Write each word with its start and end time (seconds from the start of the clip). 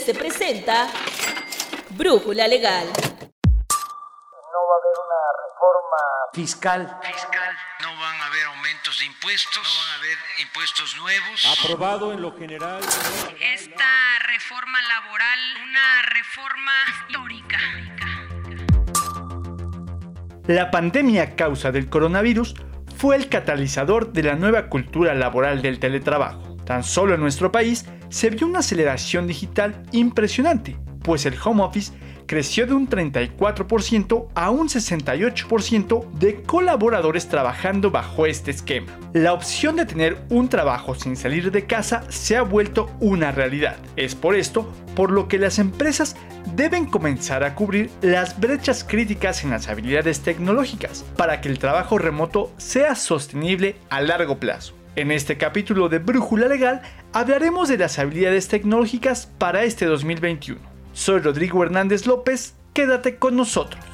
se 0.00 0.14
presenta 0.14 0.88
Brújula 1.90 2.48
Legal. 2.48 2.86
No 2.86 2.92
va 4.68 4.74
a 4.74 4.78
haber 4.80 4.96
una 5.04 5.20
reforma 5.44 6.00
fiscal. 6.32 6.98
Fiscal. 7.02 7.54
No 7.82 7.88
van 8.00 8.20
a 8.20 8.26
haber 8.26 8.44
aumentos 8.46 8.98
de 8.98 9.04
impuestos. 9.06 9.62
No 9.62 9.62
van 9.62 9.90
a 9.90 9.94
haber 9.98 10.18
impuestos 10.40 10.96
nuevos. 10.96 11.58
Aprobado 11.60 12.12
en 12.12 12.22
lo 12.22 12.34
general. 12.36 12.80
Esta 13.38 14.18
reforma 14.26 14.78
laboral, 14.88 15.38
una 15.62 16.02
reforma 16.14 16.72
histórica. 16.88 17.58
La 20.46 20.70
pandemia 20.70 21.22
a 21.22 21.36
causa 21.36 21.70
del 21.70 21.90
coronavirus 21.90 22.54
fue 22.96 23.16
el 23.16 23.28
catalizador 23.28 24.12
de 24.12 24.22
la 24.22 24.36
nueva 24.36 24.68
cultura 24.68 25.14
laboral 25.14 25.60
del 25.60 25.78
teletrabajo. 25.78 26.56
Tan 26.64 26.82
solo 26.82 27.14
en 27.14 27.20
nuestro 27.20 27.52
país 27.52 27.84
se 28.12 28.28
vio 28.28 28.46
una 28.46 28.58
aceleración 28.58 29.26
digital 29.26 29.82
impresionante, 29.90 30.76
pues 31.02 31.24
el 31.24 31.34
home 31.42 31.62
office 31.62 31.92
creció 32.26 32.66
de 32.66 32.74
un 32.74 32.86
34% 32.86 34.28
a 34.34 34.50
un 34.50 34.68
68% 34.68 36.10
de 36.12 36.42
colaboradores 36.42 37.28
trabajando 37.28 37.90
bajo 37.90 38.26
este 38.26 38.50
esquema. 38.50 38.98
La 39.14 39.32
opción 39.32 39.76
de 39.76 39.86
tener 39.86 40.18
un 40.28 40.48
trabajo 40.48 40.94
sin 40.94 41.16
salir 41.16 41.50
de 41.50 41.66
casa 41.66 42.04
se 42.10 42.36
ha 42.36 42.42
vuelto 42.42 42.90
una 43.00 43.32
realidad. 43.32 43.78
Es 43.96 44.14
por 44.14 44.36
esto 44.36 44.70
por 44.94 45.10
lo 45.10 45.26
que 45.26 45.38
las 45.38 45.58
empresas 45.58 46.14
deben 46.54 46.84
comenzar 46.84 47.44
a 47.44 47.54
cubrir 47.54 47.90
las 48.02 48.38
brechas 48.38 48.84
críticas 48.84 49.42
en 49.42 49.50
las 49.50 49.68
habilidades 49.68 50.20
tecnológicas 50.20 51.04
para 51.16 51.40
que 51.40 51.48
el 51.48 51.58
trabajo 51.58 51.96
remoto 51.96 52.52
sea 52.58 52.94
sostenible 52.94 53.76
a 53.88 54.02
largo 54.02 54.38
plazo. 54.38 54.74
En 54.94 55.10
este 55.10 55.38
capítulo 55.38 55.88
de 55.88 55.98
Brújula 55.98 56.48
Legal 56.48 56.82
hablaremos 57.12 57.68
de 57.68 57.78
las 57.78 57.98
habilidades 57.98 58.48
tecnológicas 58.48 59.26
para 59.26 59.64
este 59.64 59.84
2021. 59.84 60.60
Soy 60.92 61.20
Rodrigo 61.20 61.62
Hernández 61.62 62.06
López, 62.06 62.54
quédate 62.72 63.16
con 63.16 63.36
nosotros. 63.36 63.84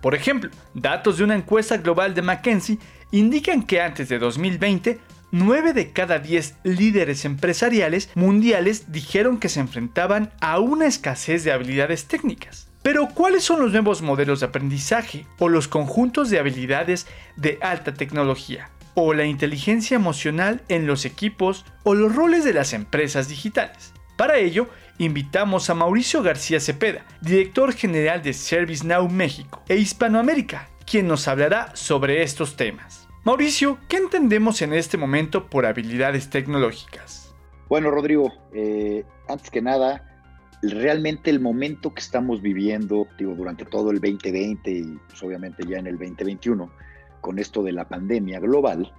Por 0.00 0.14
ejemplo, 0.14 0.50
datos 0.74 1.18
de 1.18 1.24
una 1.24 1.34
encuesta 1.34 1.78
global 1.78 2.14
de 2.14 2.22
McKinsey 2.22 2.78
indican 3.10 3.64
que 3.64 3.80
antes 3.80 4.08
de 4.08 4.18
2020, 4.18 5.00
9 5.32 5.72
de 5.72 5.90
cada 5.90 6.20
10 6.20 6.58
líderes 6.62 7.24
empresariales 7.24 8.10
mundiales 8.14 8.92
dijeron 8.92 9.38
que 9.38 9.48
se 9.48 9.58
enfrentaban 9.60 10.32
a 10.40 10.60
una 10.60 10.86
escasez 10.86 11.42
de 11.42 11.50
habilidades 11.50 12.06
técnicas. 12.06 12.68
Pero 12.82 13.08
¿cuáles 13.08 13.42
son 13.42 13.60
los 13.60 13.72
nuevos 13.72 14.00
modelos 14.00 14.40
de 14.40 14.46
aprendizaje 14.46 15.26
o 15.40 15.48
los 15.48 15.66
conjuntos 15.66 16.30
de 16.30 16.38
habilidades 16.38 17.08
de 17.34 17.58
alta 17.60 17.94
tecnología? 17.94 18.70
O 18.96 19.12
la 19.12 19.26
inteligencia 19.26 19.94
emocional 19.94 20.62
en 20.68 20.86
los 20.86 21.04
equipos 21.04 21.66
o 21.84 21.94
los 21.94 22.16
roles 22.16 22.44
de 22.44 22.54
las 22.54 22.72
empresas 22.72 23.28
digitales. 23.28 23.92
Para 24.16 24.38
ello, 24.38 24.68
invitamos 24.96 25.68
a 25.68 25.74
Mauricio 25.74 26.22
García 26.22 26.58
Cepeda, 26.58 27.04
director 27.20 27.74
general 27.74 28.22
de 28.22 28.32
ServiceNow 28.32 29.08
México 29.10 29.62
e 29.68 29.76
Hispanoamérica, 29.76 30.70
quien 30.86 31.06
nos 31.06 31.28
hablará 31.28 31.76
sobre 31.76 32.22
estos 32.22 32.56
temas. 32.56 33.06
Mauricio, 33.22 33.78
¿qué 33.88 33.98
entendemos 33.98 34.62
en 34.62 34.72
este 34.72 34.96
momento 34.96 35.46
por 35.50 35.66
habilidades 35.66 36.30
tecnológicas? 36.30 37.34
Bueno, 37.68 37.90
Rodrigo, 37.90 38.32
eh, 38.54 39.04
antes 39.28 39.50
que 39.50 39.60
nada, 39.60 40.16
realmente 40.62 41.28
el 41.28 41.40
momento 41.40 41.92
que 41.92 42.00
estamos 42.00 42.40
viviendo, 42.40 43.06
digo, 43.18 43.34
durante 43.34 43.66
todo 43.66 43.90
el 43.90 44.00
2020 44.00 44.70
y 44.70 44.98
pues, 45.08 45.22
obviamente 45.22 45.64
ya 45.68 45.78
en 45.78 45.88
el 45.88 45.98
2021, 45.98 46.70
con 47.20 47.38
esto 47.38 47.62
de 47.62 47.72
la 47.72 47.88
pandemia 47.88 48.40
global, 48.40 48.92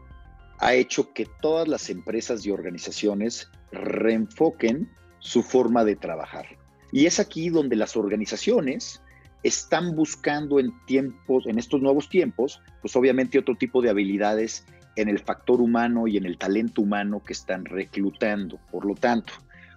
ha 0.59 0.73
hecho 0.73 1.13
que 1.13 1.27
todas 1.41 1.67
las 1.67 1.89
empresas 1.89 2.45
y 2.45 2.51
organizaciones 2.51 3.49
reenfoquen 3.71 4.89
su 5.19 5.43
forma 5.43 5.83
de 5.83 5.95
trabajar. 5.95 6.47
Y 6.91 7.05
es 7.05 7.19
aquí 7.19 7.49
donde 7.49 7.75
las 7.75 7.95
organizaciones 7.95 9.01
están 9.43 9.95
buscando 9.95 10.59
en 10.59 10.73
tiempos, 10.85 11.45
en 11.45 11.59
estos 11.59 11.81
nuevos 11.81 12.09
tiempos, 12.09 12.61
pues 12.81 12.95
obviamente 12.95 13.39
otro 13.39 13.55
tipo 13.55 13.81
de 13.81 13.89
habilidades 13.89 14.65
en 14.95 15.09
el 15.09 15.19
factor 15.19 15.61
humano 15.61 16.07
y 16.07 16.17
en 16.17 16.25
el 16.25 16.37
talento 16.37 16.81
humano 16.81 17.21
que 17.23 17.33
están 17.33 17.65
reclutando. 17.65 18.59
Por 18.71 18.85
lo 18.85 18.95
tanto, 18.95 19.33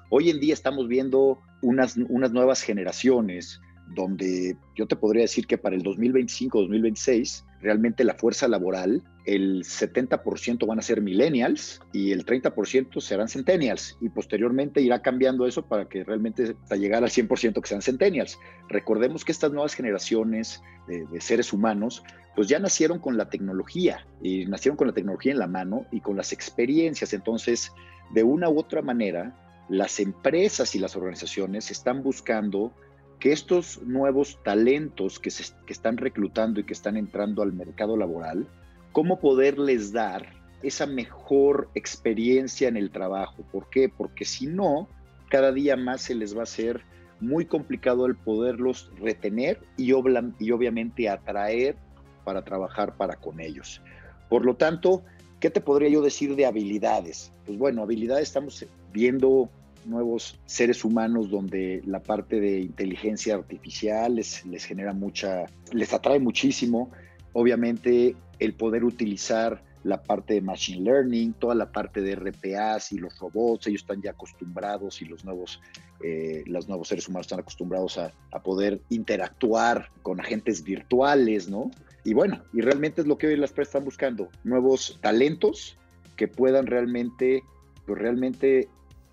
hoy 0.09 0.31
en 0.31 0.41
día 0.41 0.55
estamos 0.55 0.89
viendo 0.89 1.43
unas, 1.61 1.97
unas 2.09 2.33
nuevas 2.33 2.63
generaciones 2.63 3.61
donde 3.95 4.57
yo 4.77 4.87
te 4.87 4.97
podría 4.97 5.23
decir 5.23 5.47
que 5.47 5.59
para 5.59 5.77
el 5.77 5.83
2025-2026 5.83 7.45
realmente 7.61 8.05
la 8.05 8.15
fuerza 8.15 8.49
laboral, 8.49 9.03
el 9.27 9.65
70% 9.65 10.67
van 10.67 10.79
a 10.79 10.83
ser 10.83 11.01
millennials 11.03 11.81
y 11.93 12.13
el 12.13 12.25
30% 12.25 13.01
serán 13.01 13.29
centennials 13.29 13.99
y 14.01 14.09
posteriormente 14.09 14.81
irá 14.81 15.03
cambiando 15.03 15.47
eso 15.47 15.67
para 15.67 15.89
que 15.89 16.05
realmente 16.05 16.55
hasta 16.63 16.77
llegar 16.77 17.03
al 17.03 17.11
100% 17.11 17.61
que 17.61 17.69
sean 17.69 17.83
centennials. 17.83 18.39
Recordemos 18.69 19.25
que 19.25 19.33
estas 19.33 19.53
nuevas 19.53 19.75
generaciones 19.75 20.63
de, 20.87 21.05
de, 21.07 21.21
seres 21.21 21.53
humanos 21.53 22.03
pues 22.35 22.49
ya 22.49 22.59
nacieron 22.59 22.99
con 22.99 23.17
la 23.17 23.29
tecnología 23.29 24.07
y 24.23 24.47
nacieron 24.47 24.77
con 24.77 24.87
la 24.87 24.95
tecnología 24.95 25.33
en 25.33 25.39
la 25.39 25.47
mano 25.47 25.85
y 25.91 26.01
con 26.01 26.17
las 26.17 26.33
experiencias. 26.33 27.13
Entonces, 27.13 27.73
de 28.15 28.23
una 28.23 28.49
u 28.49 28.59
otra 28.59 28.83
manera, 28.83 29.35
las 29.69 30.01
empresas 30.01 30.75
y 30.75 30.79
las 30.79 30.97
organizaciones 30.97 31.71
están 31.71 32.03
buscando 32.03 32.73
que 33.21 33.33
estos 33.33 33.83
nuevos 33.83 34.39
talentos 34.43 35.21
que, 35.21 35.31
se, 35.31 35.55
que 35.67 35.73
están 35.73 35.99
reclutando 35.99 36.59
y 36.59 36.65
que 36.65 36.73
están 36.73 36.97
entrando 36.97 37.43
al 37.43 37.53
mercado 37.53 37.97
laboral, 37.97 38.47
cómo 38.93 39.21
poderles 39.21 39.93
dar 39.93 40.27
esa 40.63 40.87
mejor 40.87 41.69
experiencia 41.75 42.69
en 42.69 42.77
el 42.77 42.91
trabajo. 42.91 43.45
¿Por 43.53 43.69
qué? 43.71 43.89
Porque 43.89 44.25
si 44.25 44.47
no, 44.47 44.89
cada 45.29 45.53
día 45.53 45.77
más 45.77 46.03
se 46.03 46.15
les 46.15 46.35
va 46.35 46.41
a 46.41 46.45
hacer 46.45 46.83
muy 47.21 47.45
complicado 47.45 48.07
el 48.07 48.17
poderlos 48.17 48.91
retener 48.99 49.61
y, 49.77 49.91
y 49.91 50.53
obviamente 50.53 51.09
atraer 51.09 51.77
para 52.25 52.43
trabajar 52.43 52.97
para 52.97 53.17
con 53.17 53.41
ellos. 53.41 53.83
Por 54.29 54.45
lo 54.45 54.57
tanto, 54.57 55.03
¿qué 55.39 55.51
te 55.51 55.61
podría 55.61 55.91
yo 55.91 56.03
decir 56.03 56.37
de 56.37 56.47
habilidades? 56.47 57.33
Pues 57.45 57.59
bueno, 57.59 57.83
habilidades 57.83 58.29
estamos 58.29 58.65
viendo 58.93 59.51
nuevos 59.85 60.39
seres 60.47 60.85
humanos 60.85 61.31
donde 61.31 61.83
la 61.87 62.01
parte 62.01 62.41
de 62.41 62.61
inteligencia 62.61 63.35
artificial 63.35 64.17
les, 64.17 64.45
les 64.47 64.65
genera 64.65 64.93
mucha, 64.93 65.47
les 65.73 65.93
atrae 65.93 66.19
muchísimo. 66.19 66.91
Obviamente 67.33 68.17
el 68.39 68.55
poder 68.55 68.85
utilizar 68.85 69.63
la 69.83 70.03
parte 70.03 70.35
de 70.35 70.41
Machine 70.43 70.83
Learning, 70.83 71.33
toda 71.35 71.55
la 71.55 71.73
parte 71.73 72.01
de 72.03 72.15
RPAs 72.15 72.93
y 72.93 72.99
los 72.99 73.19
robots, 73.19 73.67
ellos 73.67 73.83
están 73.83 74.03
ya 74.03 74.11
acostumbrados 74.11 75.01
y 75.01 75.07
los 75.07 75.25
nuevos, 75.25 75.61
eh, 76.05 76.43
los 76.47 76.69
nuevos 76.69 76.89
seres 76.89 77.09
humanos 77.09 77.27
están 77.27 77.41
acostumbrados 77.41 77.97
a, 77.99 78.13
a, 78.31 78.43
poder 78.43 78.81
interactuar 78.91 79.91
con 80.03 80.21
agentes 80.21 80.63
virtuales, 80.63 81.49
¿no? 81.49 81.71
Y 82.05 82.15
bueno, 82.15 82.43
y 82.53 82.61
realmente 82.61 83.01
es 83.01 83.07
lo 83.07 83.17
que 83.17 83.29
hoy 83.29 83.37
las 83.37 83.51
empresas 83.51 83.75
están 83.75 83.85
buscando, 83.85 84.29
nuevos 84.45 84.99
talentos 85.01 85.79
que 86.17 86.29
puedan 86.29 86.67
realmente, 86.67 87.43
pues 87.87 87.99
realmente 87.99 88.69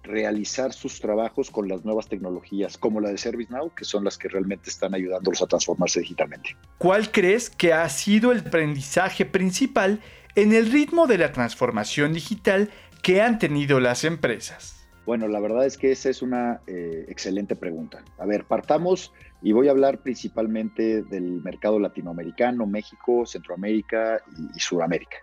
realizar 0.07 0.73
sus 0.73 0.99
trabajos 0.99 1.51
con 1.51 1.67
las 1.67 1.85
nuevas 1.85 2.07
tecnologías, 2.07 2.77
como 2.77 2.99
la 2.99 3.09
de 3.09 3.17
ServiceNow, 3.17 3.73
que 3.75 3.85
son 3.85 4.03
las 4.03 4.17
que 4.17 4.27
realmente 4.27 4.69
están 4.69 4.95
ayudándolos 4.95 5.41
a 5.41 5.47
transformarse 5.47 5.99
digitalmente. 5.99 6.55
¿Cuál 6.77 7.11
crees 7.11 7.49
que 7.49 7.73
ha 7.73 7.87
sido 7.89 8.31
el 8.31 8.39
aprendizaje 8.39 9.25
principal 9.25 10.01
en 10.35 10.53
el 10.53 10.71
ritmo 10.71 11.07
de 11.07 11.17
la 11.17 11.31
transformación 11.31 12.13
digital 12.13 12.69
que 13.03 13.21
han 13.21 13.37
tenido 13.39 13.79
las 13.79 14.03
empresas? 14.03 14.87
Bueno, 15.05 15.27
la 15.27 15.39
verdad 15.39 15.65
es 15.65 15.77
que 15.77 15.91
esa 15.91 16.09
es 16.09 16.21
una 16.21 16.61
eh, 16.67 17.05
excelente 17.07 17.55
pregunta. 17.55 18.03
A 18.17 18.25
ver, 18.25 18.43
partamos 18.43 19.13
y 19.41 19.53
voy 19.53 19.67
a 19.67 19.71
hablar 19.71 19.99
principalmente 19.99 21.03
del 21.03 21.41
mercado 21.43 21.79
latinoamericano, 21.79 22.65
México, 22.65 23.25
Centroamérica 23.25 24.21
y, 24.37 24.57
y 24.57 24.59
Sudamérica. 24.59 25.17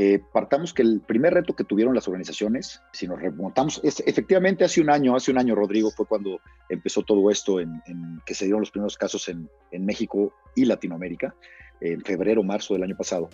Eh, 0.00 0.20
partamos 0.32 0.72
que 0.72 0.82
el 0.82 1.00
primer 1.00 1.34
reto 1.34 1.56
que 1.56 1.64
tuvieron 1.64 1.92
las 1.92 2.06
organizaciones, 2.06 2.80
si 2.92 3.08
nos 3.08 3.20
remontamos, 3.20 3.80
es, 3.82 3.98
efectivamente 4.06 4.62
hace 4.62 4.80
un 4.80 4.90
año, 4.90 5.16
hace 5.16 5.32
un 5.32 5.38
año, 5.38 5.56
Rodrigo, 5.56 5.90
fue 5.90 6.06
cuando 6.06 6.38
empezó 6.68 7.02
todo 7.02 7.32
esto, 7.32 7.58
en, 7.58 7.82
que 8.24 8.36
se 8.36 8.44
dieron 8.44 8.60
los 8.60 8.70
primeros 8.70 8.96
casos 8.96 9.28
en, 9.28 9.50
en, 9.72 9.84
México 9.84 10.32
y 10.54 10.66
Latinoamérica, 10.66 11.34
en 11.80 12.00
febrero, 12.02 12.44
marzo 12.44 12.74
del 12.74 12.84
año 12.84 12.96
pasado. 12.96 13.28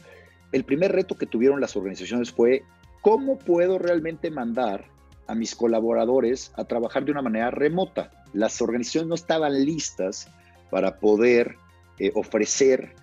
El 0.52 0.64
primer 0.64 0.92
reto 0.92 1.18
que 1.18 1.26
tuvieron 1.26 1.60
las 1.60 1.76
organizaciones 1.76 2.32
fue, 2.32 2.62
¿cómo 3.02 3.38
puedo 3.38 3.78
realmente 3.78 4.30
mandar 4.30 4.86
a 5.26 5.34
mis 5.34 5.54
colaboradores 5.54 6.50
a 6.56 6.64
trabajar 6.64 7.04
de 7.04 7.12
una 7.12 7.20
manera 7.20 7.50
remota? 7.50 8.10
Las 8.32 8.62
organizaciones 8.62 9.08
no 9.10 9.16
estaban 9.16 9.66
listas 9.66 10.30
para 10.70 10.98
poder 10.98 11.56
eh, 11.98 12.10
ofrecer 12.14 12.94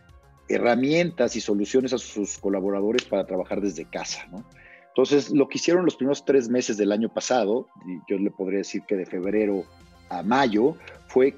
herramientas 0.54 1.36
y 1.36 1.42
soluciones 1.42 1.94
a 1.94 1.98
sus 1.98 2.38
colaboradores 2.38 3.04
para 3.06 3.26
trabajar 3.26 3.62
desde 3.62 3.86
casa, 3.86 4.26
¿no? 4.32 4.44
Entonces, 4.90 5.30
lo 5.32 5.48
que 5.48 5.58
hicieron 5.58 5.86
los 5.86 5.96
primeros 5.96 6.26
tres 6.26 6.50
meses 6.50 6.76
del 6.76 6.92
año 6.92 7.08
pasado, 7.14 7.68
y 7.86 8.12
yo 8.12 8.20
le 8.20 8.30
podría 8.30 8.58
decir 8.58 8.84
que 8.86 8.96
de 8.96 9.06
febrero 9.06 9.64
a 10.10 10.22
mayo, 10.22 10.76
fue 11.08 11.36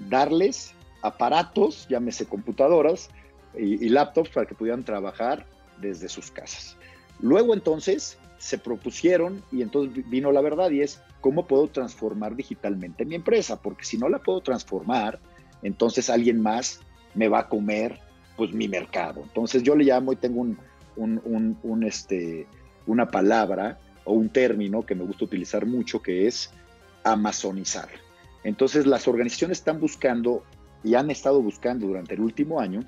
darles 0.00 0.74
aparatos, 1.02 1.86
llámese 1.88 2.26
computadoras 2.26 3.10
y, 3.56 3.84
y 3.84 3.88
laptops 3.90 4.30
para 4.30 4.46
que 4.46 4.56
pudieran 4.56 4.84
trabajar 4.84 5.46
desde 5.80 6.08
sus 6.08 6.32
casas. 6.32 6.76
Luego 7.20 7.54
entonces 7.54 8.18
se 8.38 8.58
propusieron 8.58 9.42
y 9.52 9.62
entonces 9.62 10.08
vino 10.10 10.32
la 10.32 10.40
verdad 10.40 10.70
y 10.70 10.82
es 10.82 11.00
cómo 11.20 11.46
puedo 11.46 11.68
transformar 11.68 12.36
digitalmente 12.36 13.04
mi 13.04 13.14
empresa, 13.14 13.62
porque 13.62 13.84
si 13.84 13.98
no 13.98 14.08
la 14.08 14.18
puedo 14.18 14.40
transformar, 14.40 15.20
entonces 15.62 16.10
alguien 16.10 16.42
más 16.42 16.80
me 17.14 17.28
va 17.28 17.40
a 17.40 17.48
comer 17.48 18.00
pues 18.36 18.52
mi 18.52 18.68
mercado. 18.68 19.22
Entonces 19.22 19.62
yo 19.62 19.74
le 19.74 19.84
llamo 19.84 20.12
y 20.12 20.16
tengo 20.16 20.46
un, 20.96 21.84
este, 21.84 22.46
una 22.86 23.06
palabra 23.08 23.78
o 24.04 24.12
un 24.12 24.28
término 24.28 24.84
que 24.84 24.94
me 24.94 25.04
gusta 25.04 25.24
utilizar 25.24 25.66
mucho 25.66 26.02
que 26.02 26.26
es 26.26 26.50
amazonizar. 27.04 27.88
Entonces 28.44 28.86
las 28.86 29.08
organizaciones 29.08 29.58
están 29.58 29.80
buscando 29.80 30.44
y 30.84 30.94
han 30.94 31.10
estado 31.10 31.42
buscando 31.42 31.86
durante 31.86 32.14
el 32.14 32.20
último 32.20 32.60
año 32.60 32.80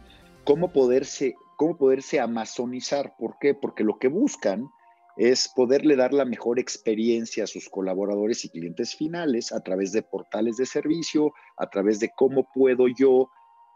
cómo 0.45 0.73
poderse, 0.73 1.35
cómo 1.57 1.77
poderse 1.77 2.21
amazonizar. 2.21 3.15
¿Por 3.19 3.39
qué? 3.41 3.55
Porque 3.55 3.85
lo 3.85 3.99
que 3.99 4.09
buscan 4.09 4.69
es 5.17 5.49
poderle 5.49 5.97
dar 5.97 6.13
la 6.13 6.25
mejor 6.25 6.61
experiencia 6.61 7.43
a 7.43 7.49
sus 7.49 7.69
colaboradores 7.69 8.45
y 8.45 8.51
clientes 8.51 8.95
finales 8.95 9.53
a 9.53 9.61
través 9.61 9.91
de 9.91 10.03
portales 10.03 10.57
de 10.57 10.67
servicio, 10.67 11.33
a 11.57 11.69
través 11.69 11.99
de 11.99 12.11
cómo 12.17 12.47
puedo 12.55 12.87
yo 12.87 13.29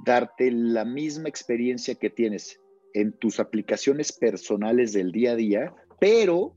darte 0.04 0.50
la 0.50 0.84
misma 0.84 1.28
experiencia 1.28 1.94
que 1.94 2.10
tienes 2.10 2.60
en 2.94 3.12
tus 3.12 3.40
aplicaciones 3.40 4.12
personales 4.12 4.92
del 4.92 5.12
día 5.12 5.32
a 5.32 5.36
día, 5.36 5.74
pero 5.98 6.54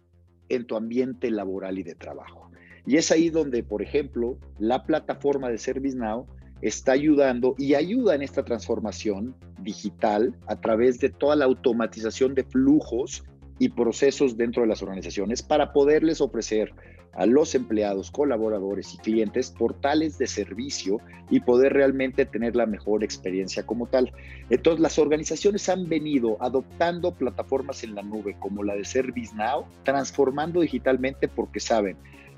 en 0.49 0.65
tu 0.65 0.75
ambiente 0.75 1.31
laboral 1.31 1.79
y 1.79 1.83
de 1.83 1.95
trabajo. 1.95 2.51
Y 2.85 2.97
es 2.97 3.11
ahí 3.11 3.29
donde, 3.29 3.63
por 3.63 3.81
ejemplo, 3.81 4.37
la 4.59 4.83
plataforma 4.83 5.49
de 5.49 5.57
ServiceNow 5.57 6.27
está 6.61 6.93
ayudando 6.93 7.55
y 7.57 7.73
ayuda 7.73 8.15
en 8.15 8.21
esta 8.21 8.43
transformación 8.43 9.35
digital 9.61 10.35
a 10.47 10.59
través 10.59 10.99
de 10.99 11.09
toda 11.09 11.35
la 11.35 11.45
automatización 11.45 12.35
de 12.35 12.43
flujos 12.43 13.23
y 13.59 13.69
procesos 13.69 14.37
dentro 14.37 14.61
de 14.61 14.67
las 14.67 14.81
organizaciones 14.81 15.41
para 15.41 15.73
poderles 15.73 16.21
ofrecer 16.21 16.73
a 17.15 17.25
los 17.25 17.55
empleados, 17.55 18.11
colaboradores 18.11 18.93
y 18.93 18.97
clientes 18.97 19.51
portales 19.51 20.17
de 20.17 20.27
servicio 20.27 20.99
y 21.29 21.39
poder 21.39 21.73
realmente 21.73 22.25
tener 22.25 22.55
la 22.55 22.65
mejor 22.65 23.03
experiencia 23.03 23.65
como 23.65 23.87
tal. 23.87 24.11
Entonces, 24.49 24.81
las 24.81 24.99
organizaciones 24.99 25.67
han 25.69 25.87
venido 25.87 26.37
adoptando 26.41 27.13
plataformas 27.13 27.83
en 27.83 27.95
la 27.95 28.01
nube 28.01 28.35
como 28.39 28.63
la 28.63 28.75
de 28.75 28.85
ServiceNow, 28.85 29.65
transformando 29.83 30.61
digitalmente 30.61 31.27
porque 31.27 31.59
saben 31.59 31.97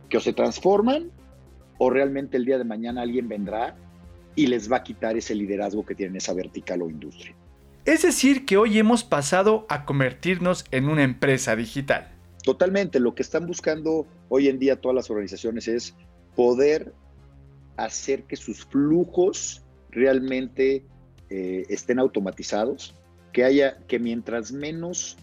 que 0.10 0.18
o 0.18 0.20
se 0.22 0.34
transforman 0.34 1.12
o 1.78 1.90
realmente 1.90 2.38
el 2.38 2.46
día 2.46 2.58
de 2.58 2.64
mañana 2.64 3.02
alguien 3.02 3.28
vendrá 3.28 3.76
y 4.36 4.48
les 4.48 4.72
va 4.72 4.78
a 4.78 4.84
quitar 4.84 5.18
ese 5.18 5.36
liderazgo 5.36 5.86
que 5.86 5.96
tienen 5.96 6.18
esa 6.18 6.34
vertical 6.34 6.82
o 6.84 6.90
industria. 6.90 7.36
Es 7.86 8.02
decir, 8.04 8.46
que 8.46 8.58
hoy 8.58 8.78
hemos 8.78 9.04
pasado 9.04 9.66
a 9.70 9.86
convertirnos 9.86 10.66
en 10.72 10.90
una 10.90 11.04
empresa 11.04 11.56
digital. 11.56 12.17
Totalmente, 12.48 13.02
lo 13.02 13.14
que 13.14 13.24
están 13.24 13.46
buscando 13.46 14.08
hoy 14.30 14.48
en 14.48 14.58
día 14.58 14.80
todas 14.80 14.96
las 14.96 15.10
organizaciones 15.10 15.68
es 15.68 15.98
poder 16.34 16.94
hacer 17.76 18.24
que 18.24 18.38
sus 18.38 18.64
flujos 18.64 19.66
realmente 19.90 20.86
eh, 21.30 21.66
estén 21.68 22.00
automatizados, 22.00 22.96
que 23.34 23.44
haya, 23.44 23.80
que 23.90 24.00
mientras 24.00 24.54
menos 24.54 25.18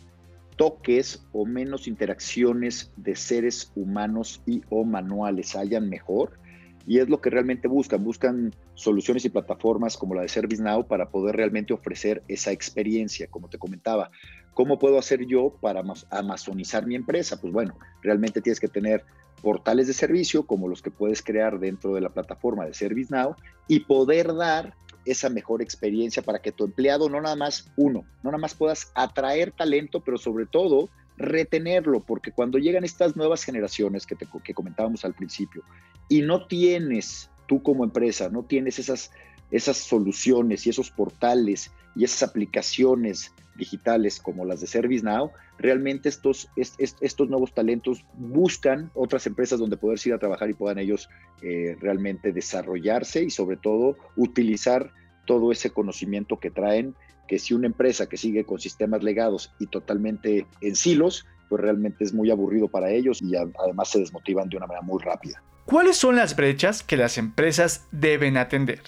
toques 0.56 1.24
o 1.32 1.46
menos 1.46 1.88
interacciones 1.88 2.92
de 2.98 3.16
seres 3.16 3.72
humanos 3.74 4.42
y 4.44 4.60
o 4.68 4.84
manuales 4.84 5.56
hayan 5.56 5.88
mejor, 5.88 6.38
y 6.86 6.98
es 6.98 7.08
lo 7.08 7.22
que 7.22 7.30
realmente 7.30 7.68
buscan. 7.68 8.04
Buscan 8.04 8.54
soluciones 8.74 9.24
y 9.24 9.30
plataformas 9.30 9.96
como 9.96 10.14
la 10.14 10.20
de 10.20 10.28
ServiceNow 10.28 10.86
para 10.86 11.08
poder 11.08 11.36
realmente 11.36 11.72
ofrecer 11.72 12.22
esa 12.28 12.52
experiencia, 12.52 13.28
como 13.28 13.48
te 13.48 13.56
comentaba. 13.56 14.10
¿Cómo 14.54 14.78
puedo 14.78 14.98
hacer 14.98 15.26
yo 15.26 15.52
para 15.60 15.82
amazonizar 16.10 16.86
mi 16.86 16.94
empresa? 16.94 17.40
Pues 17.40 17.52
bueno, 17.52 17.76
realmente 18.02 18.40
tienes 18.40 18.60
que 18.60 18.68
tener 18.68 19.04
portales 19.42 19.86
de 19.88 19.92
servicio 19.92 20.46
como 20.46 20.68
los 20.68 20.80
que 20.80 20.90
puedes 20.90 21.22
crear 21.22 21.58
dentro 21.58 21.94
de 21.94 22.00
la 22.00 22.08
plataforma 22.08 22.64
de 22.64 22.72
ServiceNow 22.72 23.36
y 23.68 23.80
poder 23.80 24.34
dar 24.34 24.74
esa 25.04 25.28
mejor 25.28 25.60
experiencia 25.60 26.22
para 26.22 26.40
que 26.40 26.52
tu 26.52 26.64
empleado 26.64 27.08
no 27.08 27.20
nada 27.20 27.36
más 27.36 27.70
uno, 27.76 28.04
no 28.22 28.30
nada 28.30 28.38
más 28.38 28.54
puedas 28.54 28.90
atraer 28.94 29.52
talento, 29.52 30.00
pero 30.00 30.16
sobre 30.16 30.46
todo 30.46 30.88
retenerlo, 31.16 32.00
porque 32.00 32.32
cuando 32.32 32.58
llegan 32.58 32.84
estas 32.84 33.16
nuevas 33.16 33.44
generaciones 33.44 34.06
que, 34.06 34.16
te, 34.16 34.26
que 34.42 34.54
comentábamos 34.54 35.04
al 35.04 35.14
principio 35.14 35.62
y 36.08 36.22
no 36.22 36.46
tienes, 36.46 37.30
tú 37.46 37.62
como 37.62 37.84
empresa, 37.84 38.28
no 38.30 38.44
tienes 38.44 38.78
esas, 38.78 39.12
esas 39.50 39.76
soluciones 39.76 40.66
y 40.66 40.70
esos 40.70 40.90
portales 40.90 41.70
y 41.94 42.04
esas 42.04 42.22
aplicaciones 42.28 43.32
digitales 43.56 44.20
como 44.20 44.44
las 44.44 44.60
de 44.60 44.66
ServiceNow, 44.66 45.30
realmente 45.58 46.08
estos, 46.08 46.48
estos 46.56 47.28
nuevos 47.28 47.52
talentos 47.54 48.04
buscan 48.14 48.90
otras 48.94 49.26
empresas 49.26 49.58
donde 49.58 49.76
poder 49.76 49.98
ir 50.04 50.14
a 50.14 50.18
trabajar 50.18 50.50
y 50.50 50.54
puedan 50.54 50.78
ellos 50.78 51.08
eh, 51.42 51.76
realmente 51.80 52.32
desarrollarse 52.32 53.24
y 53.24 53.30
sobre 53.30 53.56
todo 53.56 53.96
utilizar 54.16 54.92
todo 55.26 55.52
ese 55.52 55.70
conocimiento 55.70 56.38
que 56.38 56.50
traen 56.50 56.94
que 57.26 57.38
si 57.38 57.54
una 57.54 57.66
empresa 57.66 58.08
que 58.08 58.16
sigue 58.16 58.44
con 58.44 58.58
sistemas 58.58 59.02
legados 59.02 59.54
y 59.58 59.66
totalmente 59.66 60.46
en 60.60 60.76
silos, 60.76 61.26
pues 61.48 61.62
realmente 61.62 62.04
es 62.04 62.12
muy 62.12 62.30
aburrido 62.30 62.68
para 62.68 62.90
ellos 62.90 63.22
y 63.22 63.34
además 63.36 63.88
se 63.88 64.00
desmotivan 64.00 64.48
de 64.48 64.56
una 64.56 64.66
manera 64.66 64.84
muy 64.84 65.02
rápida. 65.02 65.42
¿Cuáles 65.64 65.96
son 65.96 66.16
las 66.16 66.36
brechas 66.36 66.82
que 66.82 66.96
las 66.96 67.16
empresas 67.16 67.86
deben 67.90 68.36
atender? 68.36 68.82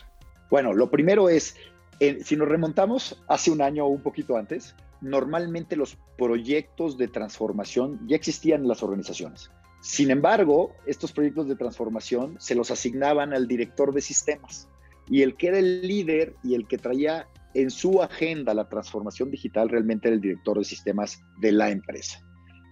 Bueno, 0.50 0.74
lo 0.74 0.90
primero 0.90 1.28
es, 1.28 1.56
eh, 2.00 2.18
si 2.22 2.36
nos 2.36 2.48
remontamos 2.48 3.22
hace 3.28 3.50
un 3.50 3.62
año 3.62 3.84
o 3.86 3.88
un 3.88 4.02
poquito 4.02 4.36
antes, 4.36 4.74
normalmente 5.00 5.76
los 5.76 5.98
proyectos 6.16 6.96
de 6.98 7.08
transformación 7.08 8.00
ya 8.06 8.16
existían 8.16 8.62
en 8.62 8.68
las 8.68 8.82
organizaciones. 8.82 9.50
Sin 9.80 10.10
embargo, 10.10 10.74
estos 10.86 11.12
proyectos 11.12 11.48
de 11.48 11.56
transformación 11.56 12.36
se 12.40 12.54
los 12.54 12.70
asignaban 12.70 13.32
al 13.32 13.46
director 13.46 13.94
de 13.94 14.00
sistemas 14.00 14.68
y 15.08 15.22
el 15.22 15.36
que 15.36 15.48
era 15.48 15.58
el 15.58 15.82
líder 15.82 16.34
y 16.42 16.54
el 16.54 16.66
que 16.66 16.78
traía 16.78 17.28
en 17.54 17.70
su 17.70 18.02
agenda 18.02 18.52
la 18.52 18.68
transformación 18.68 19.30
digital 19.30 19.68
realmente 19.68 20.08
era 20.08 20.16
el 20.16 20.20
director 20.20 20.58
de 20.58 20.64
sistemas 20.64 21.22
de 21.40 21.52
la 21.52 21.70
empresa. 21.70 22.20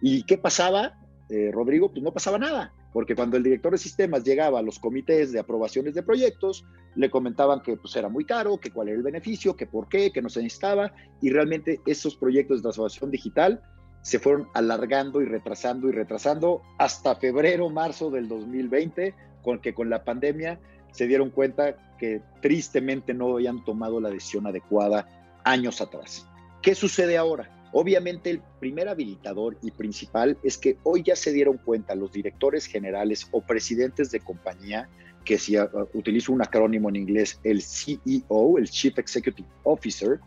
¿Y 0.02 0.24
qué 0.24 0.36
pasaba, 0.36 0.98
eh, 1.30 1.50
Rodrigo? 1.52 1.90
Pues 1.90 2.02
no 2.02 2.12
pasaba 2.12 2.38
nada, 2.38 2.74
porque 2.94 3.16
cuando 3.16 3.36
el 3.36 3.42
director 3.42 3.72
de 3.72 3.78
sistemas 3.78 4.22
llegaba 4.22 4.60
a 4.60 4.62
los 4.62 4.78
comités 4.78 5.32
de 5.32 5.40
aprobaciones 5.40 5.94
de 5.94 6.04
proyectos, 6.04 6.64
le 6.94 7.10
comentaban 7.10 7.60
que 7.60 7.76
pues, 7.76 7.96
era 7.96 8.08
muy 8.08 8.24
caro, 8.24 8.58
que 8.58 8.70
cuál 8.70 8.86
era 8.86 8.96
el 8.96 9.02
beneficio, 9.02 9.56
que 9.56 9.66
por 9.66 9.88
qué, 9.88 10.12
que 10.12 10.22
no 10.22 10.28
se 10.28 10.40
necesitaba, 10.40 10.92
y 11.20 11.30
realmente 11.30 11.80
esos 11.86 12.14
proyectos 12.14 12.58
de 12.58 12.62
transformación 12.62 13.10
digital 13.10 13.60
se 14.02 14.20
fueron 14.20 14.46
alargando 14.54 15.20
y 15.20 15.24
retrasando 15.24 15.88
y 15.88 15.92
retrasando 15.92 16.62
hasta 16.78 17.16
febrero, 17.16 17.68
marzo 17.68 18.12
del 18.12 18.28
2020, 18.28 19.12
con 19.42 19.58
que 19.58 19.74
con 19.74 19.90
la 19.90 20.04
pandemia 20.04 20.60
se 20.92 21.08
dieron 21.08 21.30
cuenta 21.30 21.96
que 21.98 22.22
tristemente 22.42 23.12
no 23.12 23.34
habían 23.34 23.64
tomado 23.64 24.00
la 24.00 24.10
decisión 24.10 24.46
adecuada 24.46 25.08
años 25.42 25.80
atrás. 25.80 26.28
¿Qué 26.62 26.76
sucede 26.76 27.18
ahora? 27.18 27.50
Obviamente 27.76 28.30
el 28.30 28.40
primer 28.60 28.88
habilitador 28.88 29.58
y 29.60 29.72
principal 29.72 30.38
es 30.44 30.56
que 30.56 30.76
hoy 30.84 31.02
ya 31.02 31.16
se 31.16 31.32
dieron 31.32 31.58
cuenta 31.58 31.96
los 31.96 32.12
directores 32.12 32.66
generales 32.66 33.26
o 33.32 33.40
presidentes 33.40 34.12
de 34.12 34.20
compañía, 34.20 34.88
que 35.24 35.38
si 35.38 35.58
uh, 35.58 35.66
utilizo 35.92 36.32
un 36.32 36.40
acrónimo 36.40 36.88
en 36.88 36.94
inglés, 36.94 37.40
el 37.42 37.62
CEO, 37.62 38.58
el 38.58 38.70
Chief 38.70 38.96
Executive 38.96 39.48
Officer 39.64 40.20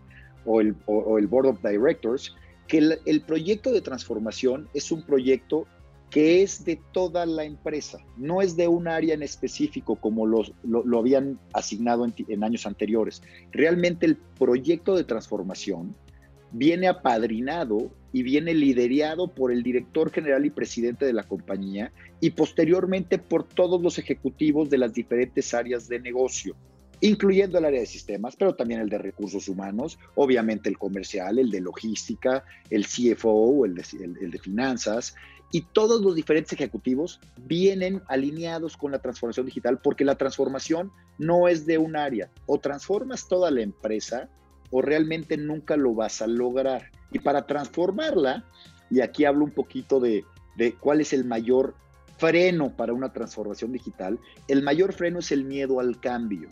o 0.46 0.60
el, 0.60 0.76
el 1.18 1.28
Board 1.28 1.48
of 1.48 1.64
Directors, 1.64 2.36
que 2.68 2.80
el 3.06 3.22
proyecto 3.22 3.72
de 3.72 3.80
transformación 3.80 4.68
es 4.74 4.92
un 4.92 5.04
proyecto 5.04 5.68
que 6.10 6.42
es 6.42 6.64
de 6.64 6.80
toda 6.92 7.26
la 7.26 7.44
empresa, 7.44 8.00
no 8.18 8.42
es 8.42 8.56
de 8.56 8.68
un 8.68 8.88
área 8.88 9.14
en 9.14 9.24
específico 9.24 9.96
como 9.96 10.26
lo, 10.26 10.44
habían 10.98 11.40
asignado 11.54 12.06
en, 12.06 12.44
años 12.44 12.66
anteriores. 12.66 13.22
Realmente 13.52 14.06
el 14.06 14.16
proyecto 14.16 14.96
de 14.96 15.04
transformación 15.04 15.96
viene 16.52 16.88
apadrinado 16.88 17.92
y 18.14 18.24
viene 18.24 18.54
liderado 18.54 19.28
por 19.28 19.52
el 19.52 19.64
director 19.64 20.12
general 20.12 20.46
y 20.46 20.50
presidente 20.50 21.06
de 21.06 21.14
la 21.14 21.24
compañía 21.24 21.92
y 22.20 22.32
posteriormente 22.32 23.18
por 23.18 23.44
todos 23.44 23.82
los 23.82 24.00
ejecutivos 24.00 24.70
de 24.70 24.78
las 24.78 24.94
diferentes 24.94 25.54
áreas 25.54 25.88
de 25.88 26.00
negocio, 26.00 26.56
incluyendo 27.02 27.58
el 27.58 27.66
área 27.66 27.82
de 27.82 27.86
sistemas, 27.86 28.36
pero 28.36 28.56
también 28.56 28.80
el 28.80 28.90
de 28.90 28.98
recursos 28.98 29.48
humanos, 29.50 30.00
obviamente 30.16 30.70
el 30.70 30.78
comercial, 30.78 31.38
el 31.38 31.52
de 31.52 31.62
logística, 31.62 32.44
el 32.70 32.88
CFO, 32.88 33.66
el 33.66 33.76
de 33.76 34.40
finanzas, 34.40 35.16
y 35.52 35.62
todos 35.62 36.02
los 36.02 36.16
diferentes 36.16 36.54
ejecutivos 36.54 37.22
vienen 37.46 38.02
alineados 38.08 38.76
con 38.76 38.92
la 38.92 39.00
transformación 39.00 39.46
digital 39.46 39.80
porque 39.82 40.04
la 40.04 40.16
transformación 40.16 40.92
no 41.18 41.48
es 41.48 41.66
de 41.66 41.78
un 41.78 41.96
área. 41.96 42.30
O 42.46 42.60
transformas 42.60 43.28
toda 43.28 43.50
la 43.50 43.62
empresa 43.62 44.30
o 44.72 44.82
realmente 44.82 45.38
nunca 45.38 45.78
lo 45.78 45.94
vas 45.94 46.22
a 46.22 46.28
lograr. 46.28 46.92
Y 47.12 47.20
para 47.20 47.46
transformarla, 47.46 48.46
y 48.90 49.02
aquí 49.02 49.26
hablo 49.26 49.46
un 49.46 49.52
poquito 49.52 50.00
de, 50.00 50.26
de 50.56 50.74
cuál 50.74 51.02
es 51.02 51.14
el 51.14 51.26
mayor 51.26 51.76
freno 52.18 52.76
para 52.76 52.94
una 52.94 53.14
transformación 53.14 53.72
digital, 53.72 54.20
el 54.48 54.64
mayor 54.64 54.94
freno 54.94 55.20
es 55.20 55.32
el 55.32 55.46
miedo 55.46 55.80
al 55.80 56.00
cambio. 56.00 56.52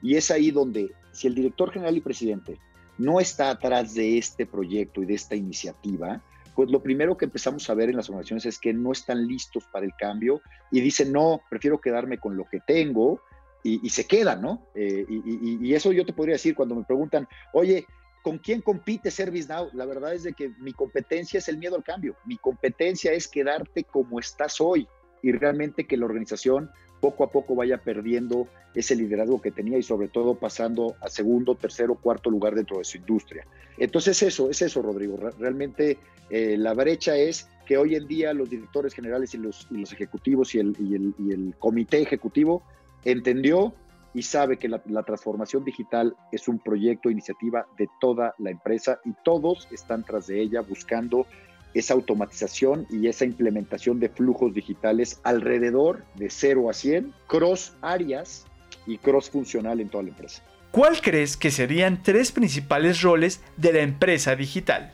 Y 0.00 0.16
es 0.16 0.30
ahí 0.30 0.50
donde, 0.50 0.90
si 1.12 1.28
el 1.28 1.34
director 1.34 1.70
general 1.70 1.96
y 1.96 2.00
presidente 2.00 2.58
no 2.98 3.20
está 3.20 3.50
atrás 3.50 3.94
de 3.94 4.18
este 4.18 4.46
proyecto 4.46 5.02
y 5.02 5.06
de 5.06 5.14
esta 5.14 5.36
iniciativa, 5.36 6.22
pues 6.54 6.70
lo 6.70 6.82
primero 6.82 7.16
que 7.16 7.24
empezamos 7.24 7.68
a 7.70 7.74
ver 7.74 7.88
en 7.88 7.96
las 7.96 8.08
organizaciones 8.08 8.46
es 8.46 8.58
que 8.58 8.72
no 8.74 8.92
están 8.92 9.26
listos 9.26 9.64
para 9.72 9.86
el 9.86 9.92
cambio 9.98 10.42
y 10.70 10.80
dicen, 10.80 11.12
no, 11.12 11.40
prefiero 11.48 11.80
quedarme 11.80 12.18
con 12.18 12.36
lo 12.36 12.44
que 12.44 12.60
tengo 12.60 13.20
y, 13.64 13.88
se 13.90 14.06
quedan, 14.06 14.42
¿no? 14.42 14.66
Eh, 14.74 15.06
y, 15.08 15.72
eso 15.74 15.92
yo 15.92 16.04
te 16.04 16.12
podría 16.12 16.34
decir 16.34 16.54
cuando 16.54 16.74
me 16.74 16.84
preguntan, 16.84 17.28
oye, 17.52 17.86
¿con 18.22 18.38
quién 18.38 18.60
compite 18.60 19.10
ServiceNow? 19.10 19.70
La 19.72 19.86
verdad 19.86 20.14
es 20.14 20.24
de 20.24 20.32
que 20.32 20.50
mi 20.58 20.72
competencia 20.72 21.38
es 21.38 21.48
el 21.48 21.58
miedo 21.58 21.76
al 21.76 21.84
cambio, 21.84 22.16
mi 22.24 22.36
competencia 22.36 23.12
es 23.12 23.28
quedarte 23.28 23.84
como 23.84 24.18
estás 24.18 24.60
hoy 24.60 24.88
y 25.22 25.32
realmente 25.32 25.86
que 25.86 25.96
la 25.96 26.06
organización 26.06 26.70
poco 27.00 27.24
a 27.24 27.30
poco 27.30 27.54
vaya 27.54 27.78
perdiendo 27.78 28.48
ese 28.74 28.94
liderazgo 28.94 29.40
que 29.40 29.50
tenía 29.50 29.76
y 29.76 29.82
sobre 29.82 30.08
todo 30.08 30.36
pasando 30.36 30.96
a 31.00 31.08
segundo, 31.08 31.56
tercero, 31.56 31.96
cuarto 31.96 32.30
lugar 32.30 32.54
dentro 32.54 32.78
de 32.78 32.84
su 32.84 32.96
industria. 32.96 33.44
Entonces 33.76 34.22
eso, 34.22 34.50
es 34.50 34.62
eso, 34.62 34.82
Rodrigo. 34.82 35.18
Realmente 35.38 35.98
eh, 36.30 36.56
la 36.56 36.74
brecha 36.74 37.16
es 37.16 37.48
que 37.66 37.76
hoy 37.76 37.96
en 37.96 38.06
día 38.06 38.32
los 38.32 38.48
directores 38.48 38.94
generales 38.94 39.34
y 39.34 39.38
los, 39.38 39.66
ejecutivos 39.92 40.54
y, 40.54 40.60
el, 40.60 40.76
y 41.18 41.32
el, 41.32 41.54
comité 41.58 42.00
ejecutivo 42.00 42.62
entendió 43.04 43.74
y 44.14 44.22
sabe 44.22 44.58
que 44.58 44.68
la, 44.68 44.82
la, 44.86 45.02
transformación 45.02 45.64
digital 45.64 46.14
es 46.32 46.48
un 46.48 46.58
proyecto, 46.58 47.10
iniciativa 47.10 47.66
de 47.78 47.88
toda 48.00 48.34
la 48.38 48.50
empresa 48.50 49.00
y 49.04 49.14
todos 49.24 49.68
están 49.70 50.04
tras 50.04 50.26
de 50.26 50.40
ella 50.40 50.60
buscando 50.60 51.26
esa 51.74 51.94
automatización 51.94 52.86
y 52.90 53.08
esa 53.08 53.24
implementación 53.24 53.98
de 53.98 54.10
flujos 54.10 54.52
digitales 54.52 55.20
alrededor 55.22 56.04
de 56.16 56.28
0 56.28 56.68
a 56.68 56.74
100, 56.74 57.14
cross 57.26 57.74
áreas 57.80 58.44
y 58.86 58.98
cross 58.98 59.30
funcional 59.30 59.80
en 59.80 59.88
toda 59.88 60.04
la 60.04 60.10
empresa. 60.10 60.42
¿Cuál 60.70 61.00
crees 61.00 61.36
que 61.36 61.50
serían 61.50 62.02
tres 62.02 62.32
principales 62.32 63.02
roles 63.02 63.42
de 63.56 63.72
la 63.72 63.80
empresa 63.80 64.36
digital? 64.36 64.92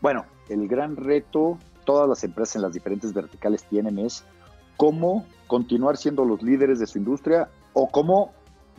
Bueno, 0.00 0.26
el 0.48 0.66
gran 0.68 0.96
reto 0.96 1.58
todas 1.84 2.08
las 2.08 2.22
empresas 2.24 2.56
en 2.56 2.62
las 2.62 2.72
diferentes 2.72 3.12
verticales 3.12 3.64
tienen 3.64 3.98
es 3.98 4.24
cómo 4.80 5.26
continuar 5.46 5.98
siendo 5.98 6.24
los 6.24 6.42
líderes 6.42 6.78
de 6.78 6.86
su 6.86 6.96
industria 6.96 7.50
o 7.74 7.90
cómo 7.90 8.32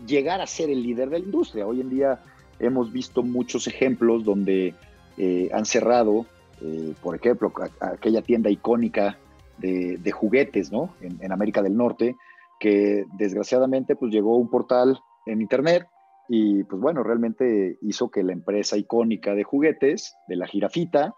llegar 0.08 0.42
a 0.42 0.48
ser 0.48 0.72
el 0.72 0.82
líder 0.82 1.12
de 1.12 1.20
la 1.20 1.26
industria. 1.26 1.68
Hoy 1.68 1.80
en 1.80 1.92
día 1.92 2.20
hemos 2.58 2.92
visto 2.92 3.22
muchos 3.22 3.68
ejemplos 3.68 4.24
donde 4.24 4.74
eh, 5.20 5.52
han 5.54 5.64
cerrado 5.64 6.26
eh, 6.60 6.96
por 7.04 7.16
ejemplo, 7.16 7.54
aquella 7.80 8.24
tienda 8.24 8.50
icónica 8.50 9.20
de, 9.60 10.12
juguetes, 10.12 10.72
¿no? 10.72 10.96
En, 11.02 11.32
América 11.32 11.62
del 11.62 11.78
Norte, 11.78 12.16
que 12.60 13.06
desgraciadamente 13.14 13.96
pues 13.96 14.12
llegó 14.12 14.38
un 14.38 14.50
portal 14.50 15.00
en 15.28 15.40
internet 15.40 15.88
y 16.28 16.64
pues 16.64 16.82
bueno, 16.82 17.04
realmente 17.04 17.78
hizo 17.84 18.10
que 18.10 18.24
la 18.24 18.34
empresa 18.34 18.76
icónica 18.76 19.36
de 19.36 19.44
juguetes, 19.44 20.16
de 20.28 20.36
la 20.36 20.48
jirafita, 20.48 21.14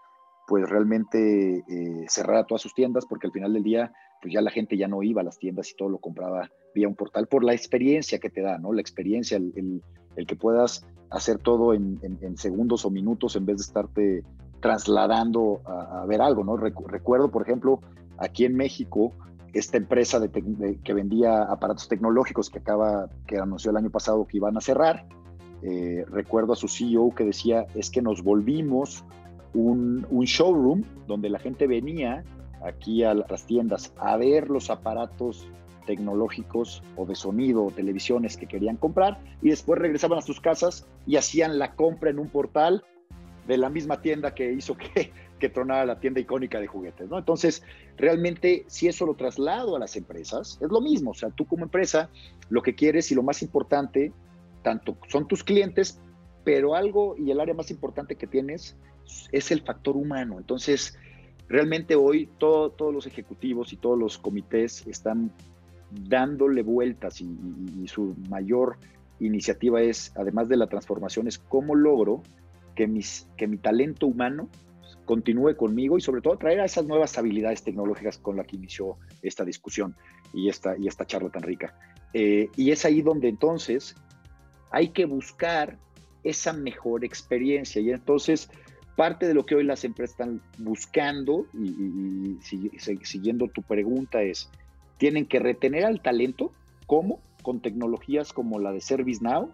pues 0.46 0.68
realmente 0.68 1.64
eh, 1.68 2.04
cerrara 2.08 2.44
todas 2.44 2.60
sus 2.60 2.74
tiendas 2.74 3.06
porque 3.06 3.28
al 3.28 3.32
final 3.32 3.54
del 3.54 3.62
día 3.62 3.92
pues 4.24 4.32
ya 4.32 4.40
la 4.40 4.50
gente 4.50 4.78
ya 4.78 4.88
no 4.88 5.02
iba 5.02 5.20
a 5.20 5.24
las 5.24 5.38
tiendas 5.38 5.70
y 5.70 5.76
todo 5.76 5.90
lo 5.90 5.98
compraba 5.98 6.50
vía 6.74 6.88
un 6.88 6.94
portal 6.94 7.26
por 7.26 7.44
la 7.44 7.52
experiencia 7.52 8.18
que 8.18 8.30
te 8.30 8.40
da, 8.40 8.56
¿no? 8.56 8.72
La 8.72 8.80
experiencia, 8.80 9.36
el, 9.36 9.82
que 10.26 10.34
puedas 10.34 10.86
hacer 11.10 11.36
todo 11.36 11.74
en, 11.74 12.38
segundos 12.38 12.86
o 12.86 12.90
minutos 12.90 13.36
en 13.36 13.44
vez 13.44 13.58
de 13.58 13.62
estarte 13.64 14.22
trasladando 14.60 15.60
a, 15.66 16.06
ver 16.06 16.22
algo, 16.22 16.42
¿no? 16.42 16.56
Recuerdo, 16.56 17.30
por 17.30 17.42
ejemplo, 17.42 17.82
aquí 18.16 18.46
en 18.46 18.56
México, 18.56 19.12
esta 19.52 19.76
empresa 19.76 20.18
de 20.18 20.30
que 20.82 20.94
vendía 20.94 21.42
aparatos 21.42 21.86
tecnológicos 21.86 22.48
que 22.48 22.60
acaba, 22.60 23.10
que 23.26 23.36
anunció 23.36 23.72
el 23.72 23.76
año 23.76 23.90
pasado 23.90 24.26
que 24.26 24.38
iban 24.38 24.56
a 24.56 24.62
cerrar, 24.62 25.06
eh, 25.60 26.06
recuerdo 26.08 26.54
a 26.54 26.56
su 26.56 26.68
CEO 26.68 27.14
que 27.14 27.24
decía, 27.24 27.66
es 27.74 27.90
que 27.90 28.00
nos 28.00 28.22
volvimos 28.22 29.04
un, 29.52 30.06
un, 30.08 30.24
showroom 30.24 30.82
donde 31.06 31.28
la 31.28 31.38
gente 31.38 31.66
venía 31.66 32.24
aquí 32.64 33.04
a 33.04 33.14
las 33.14 33.46
tiendas 33.46 33.92
a 33.98 34.16
ver 34.16 34.50
los 34.50 34.70
aparatos 34.70 35.46
tecnológicos 35.86 36.82
o 36.96 37.06
de 37.06 37.14
sonido 37.14 37.64
o 37.64 37.70
televisiones 37.70 38.36
que 38.36 38.46
querían 38.46 38.76
comprar 38.76 39.20
y 39.42 39.50
después 39.50 39.78
regresaban 39.78 40.18
a 40.18 40.22
sus 40.22 40.40
casas 40.40 40.86
y 41.06 41.16
hacían 41.16 41.58
la 41.58 41.74
compra 41.74 42.10
en 42.10 42.18
un 42.18 42.28
portal 42.28 42.84
de 43.46 43.58
la 43.58 43.68
misma 43.68 44.00
tienda 44.00 44.34
que 44.34 44.52
hizo 44.52 44.76
que, 44.78 45.12
que 45.38 45.48
tronara 45.48 45.84
la 45.84 46.00
tienda 46.00 46.20
icónica 46.20 46.58
de 46.58 46.66
juguetes, 46.66 47.08
¿no? 47.08 47.18
Entonces, 47.18 47.62
realmente, 47.96 48.64
si 48.66 48.88
eso 48.88 49.04
lo 49.04 49.14
traslado 49.14 49.76
a 49.76 49.78
las 49.78 49.96
empresas, 49.96 50.58
es 50.62 50.70
lo 50.70 50.80
mismo, 50.80 51.10
o 51.10 51.14
sea, 51.14 51.30
tú 51.30 51.44
como 51.44 51.64
empresa, 51.64 52.08
lo 52.48 52.62
que 52.62 52.74
quieres 52.74 53.10
y 53.12 53.14
lo 53.14 53.22
más 53.22 53.42
importante, 53.42 54.12
tanto 54.62 54.96
son 55.08 55.28
tus 55.28 55.44
clientes, 55.44 56.00
pero 56.44 56.74
algo 56.74 57.16
y 57.18 57.30
el 57.30 57.40
área 57.40 57.54
más 57.54 57.70
importante 57.70 58.16
que 58.16 58.26
tienes 58.26 58.76
es 59.32 59.50
el 59.50 59.62
factor 59.62 59.96
humano. 59.96 60.38
Entonces, 60.38 60.96
realmente 61.48 61.94
hoy 61.94 62.28
todos 62.38 62.92
los 62.92 63.06
ejecutivos 63.06 63.72
y 63.72 63.76
todos 63.76 63.98
los 63.98 64.18
comités 64.18 64.86
están 64.86 65.32
dándole 65.90 66.62
vueltas 66.62 67.20
y, 67.20 67.86
su 67.86 68.14
mayor 68.28 68.76
iniciativa 69.20 69.80
es, 69.80 70.12
además 70.16 70.48
de 70.48 70.56
la 70.56 70.66
transformación, 70.66 71.28
es 71.28 71.38
cómo 71.38 71.74
logro 71.74 72.22
que, 72.74 72.86
mis, 72.86 73.28
que 73.36 73.46
mi 73.46 73.58
talento 73.58 74.06
humano 74.06 74.48
continúe 75.04 75.54
conmigo 75.56 75.98
y 75.98 76.00
sobre 76.00 76.22
todo 76.22 76.36
traer 76.38 76.60
a 76.60 76.64
esas 76.64 76.86
nuevas 76.86 77.16
habilidades 77.18 77.62
tecnológicas 77.62 78.18
con 78.18 78.36
las 78.36 78.46
que 78.46 78.56
inició 78.56 78.96
esta 79.22 79.44
discusión 79.44 79.94
y 80.32 80.48
esta, 80.48 80.76
y 80.78 80.88
esta 80.88 81.06
charla 81.06 81.30
tan 81.30 81.42
rica. 81.42 81.74
Eh, 82.12 82.48
y 82.56 82.70
es 82.70 82.84
ahí 82.84 83.02
donde 83.02 83.28
entonces 83.28 83.94
hay 84.70 84.88
que 84.88 85.04
buscar 85.04 85.78
esa 86.22 86.52
mejor 86.52 87.04
experiencia 87.04 87.82
y 87.82 87.90
entonces 87.90 88.50
parte 88.96 89.26
de 89.26 89.34
lo 89.34 89.44
que 89.44 89.54
hoy 89.54 89.64
las 89.64 89.84
empresas 89.84 90.12
están 90.12 90.40
buscando 90.58 91.46
y, 91.52 92.38
siguiendo 93.02 93.48
tu 93.48 93.62
pregunta 93.62 94.22
es, 94.22 94.50
tienen 94.98 95.26
que 95.26 95.40
retener 95.40 95.84
al 95.84 96.00
talento, 96.00 96.52
¿cómo? 96.86 97.20
Con 97.42 97.60
tecnologías 97.60 98.32
como 98.32 98.58
la 98.58 98.72
de 98.72 98.80
ServiceNow, 98.80 99.50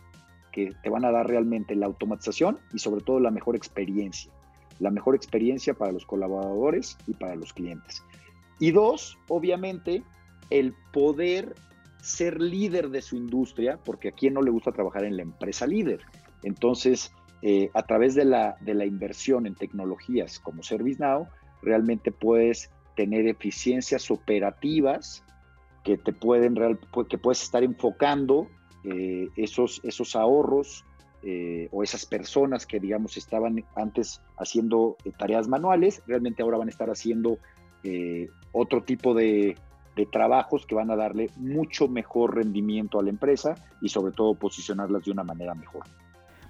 que 0.52 0.74
te 0.82 0.90
van 0.90 1.04
a 1.04 1.10
dar 1.10 1.26
realmente 1.26 1.74
la 1.74 1.86
automatización 1.86 2.58
y 2.72 2.78
sobre 2.78 3.02
todo 3.02 3.20
la 3.20 3.30
mejor 3.30 3.56
experiencia. 3.56 4.30
La 4.78 4.90
mejor 4.90 5.14
experiencia 5.14 5.74
para 5.74 5.92
los 5.92 6.06
colaboradores 6.06 6.98
y 7.06 7.14
para 7.14 7.36
los 7.36 7.52
clientes. 7.52 8.02
Y 8.58 8.72
dos, 8.72 9.18
obviamente, 9.28 10.02
el 10.50 10.74
poder 10.92 11.54
ser 12.02 12.40
líder 12.40 12.90
de 12.90 13.02
su 13.02 13.16
industria, 13.16 13.78
porque 13.84 14.08
a 14.08 14.12
quien 14.12 14.34
no 14.34 14.42
le 14.42 14.50
gusta 14.50 14.72
trabajar 14.72 15.04
en 15.04 15.16
la 15.16 15.22
empresa 15.22 15.66
líder. 15.66 16.00
Entonces, 16.42 17.12
eh, 17.42 17.70
a 17.72 17.82
través 17.82 18.14
de 18.14 18.24
la, 18.24 18.56
de 18.60 18.74
la 18.74 18.84
inversión 18.84 19.46
en 19.46 19.54
tecnologías 19.54 20.38
como 20.38 20.62
ServiceNow, 20.62 21.26
realmente 21.62 22.12
puedes 22.12 22.70
tener 22.96 23.26
eficiencias 23.26 24.10
operativas 24.10 25.24
que 25.82 25.96
te 25.96 26.12
pueden, 26.12 26.54
que 27.08 27.18
puedes 27.18 27.42
estar 27.42 27.62
enfocando 27.62 28.48
eh, 28.84 29.28
esos, 29.36 29.80
esos 29.84 30.16
ahorros 30.16 30.84
eh, 31.22 31.68
o 31.72 31.82
esas 31.82 32.04
personas 32.04 32.66
que, 32.66 32.78
digamos, 32.78 33.16
estaban 33.16 33.64
antes 33.74 34.20
haciendo 34.38 34.96
tareas 35.18 35.48
manuales, 35.48 36.02
realmente 36.06 36.42
ahora 36.42 36.58
van 36.58 36.68
a 36.68 36.70
estar 36.70 36.90
haciendo 36.90 37.38
otro 38.52 38.82
tipo 38.82 39.14
de 39.14 39.56
trabajos 40.12 40.66
que 40.66 40.74
van 40.74 40.90
a 40.90 40.96
darle 40.96 41.30
mucho 41.36 41.88
mejor 41.88 42.36
rendimiento 42.36 42.98
a 42.98 43.02
la 43.02 43.08
empresa 43.08 43.54
y 43.80 43.88
sobre 43.88 44.12
todo 44.12 44.34
posicionarlas 44.34 45.04
de 45.04 45.12
una 45.12 45.24
manera 45.24 45.54
mejor. 45.54 45.84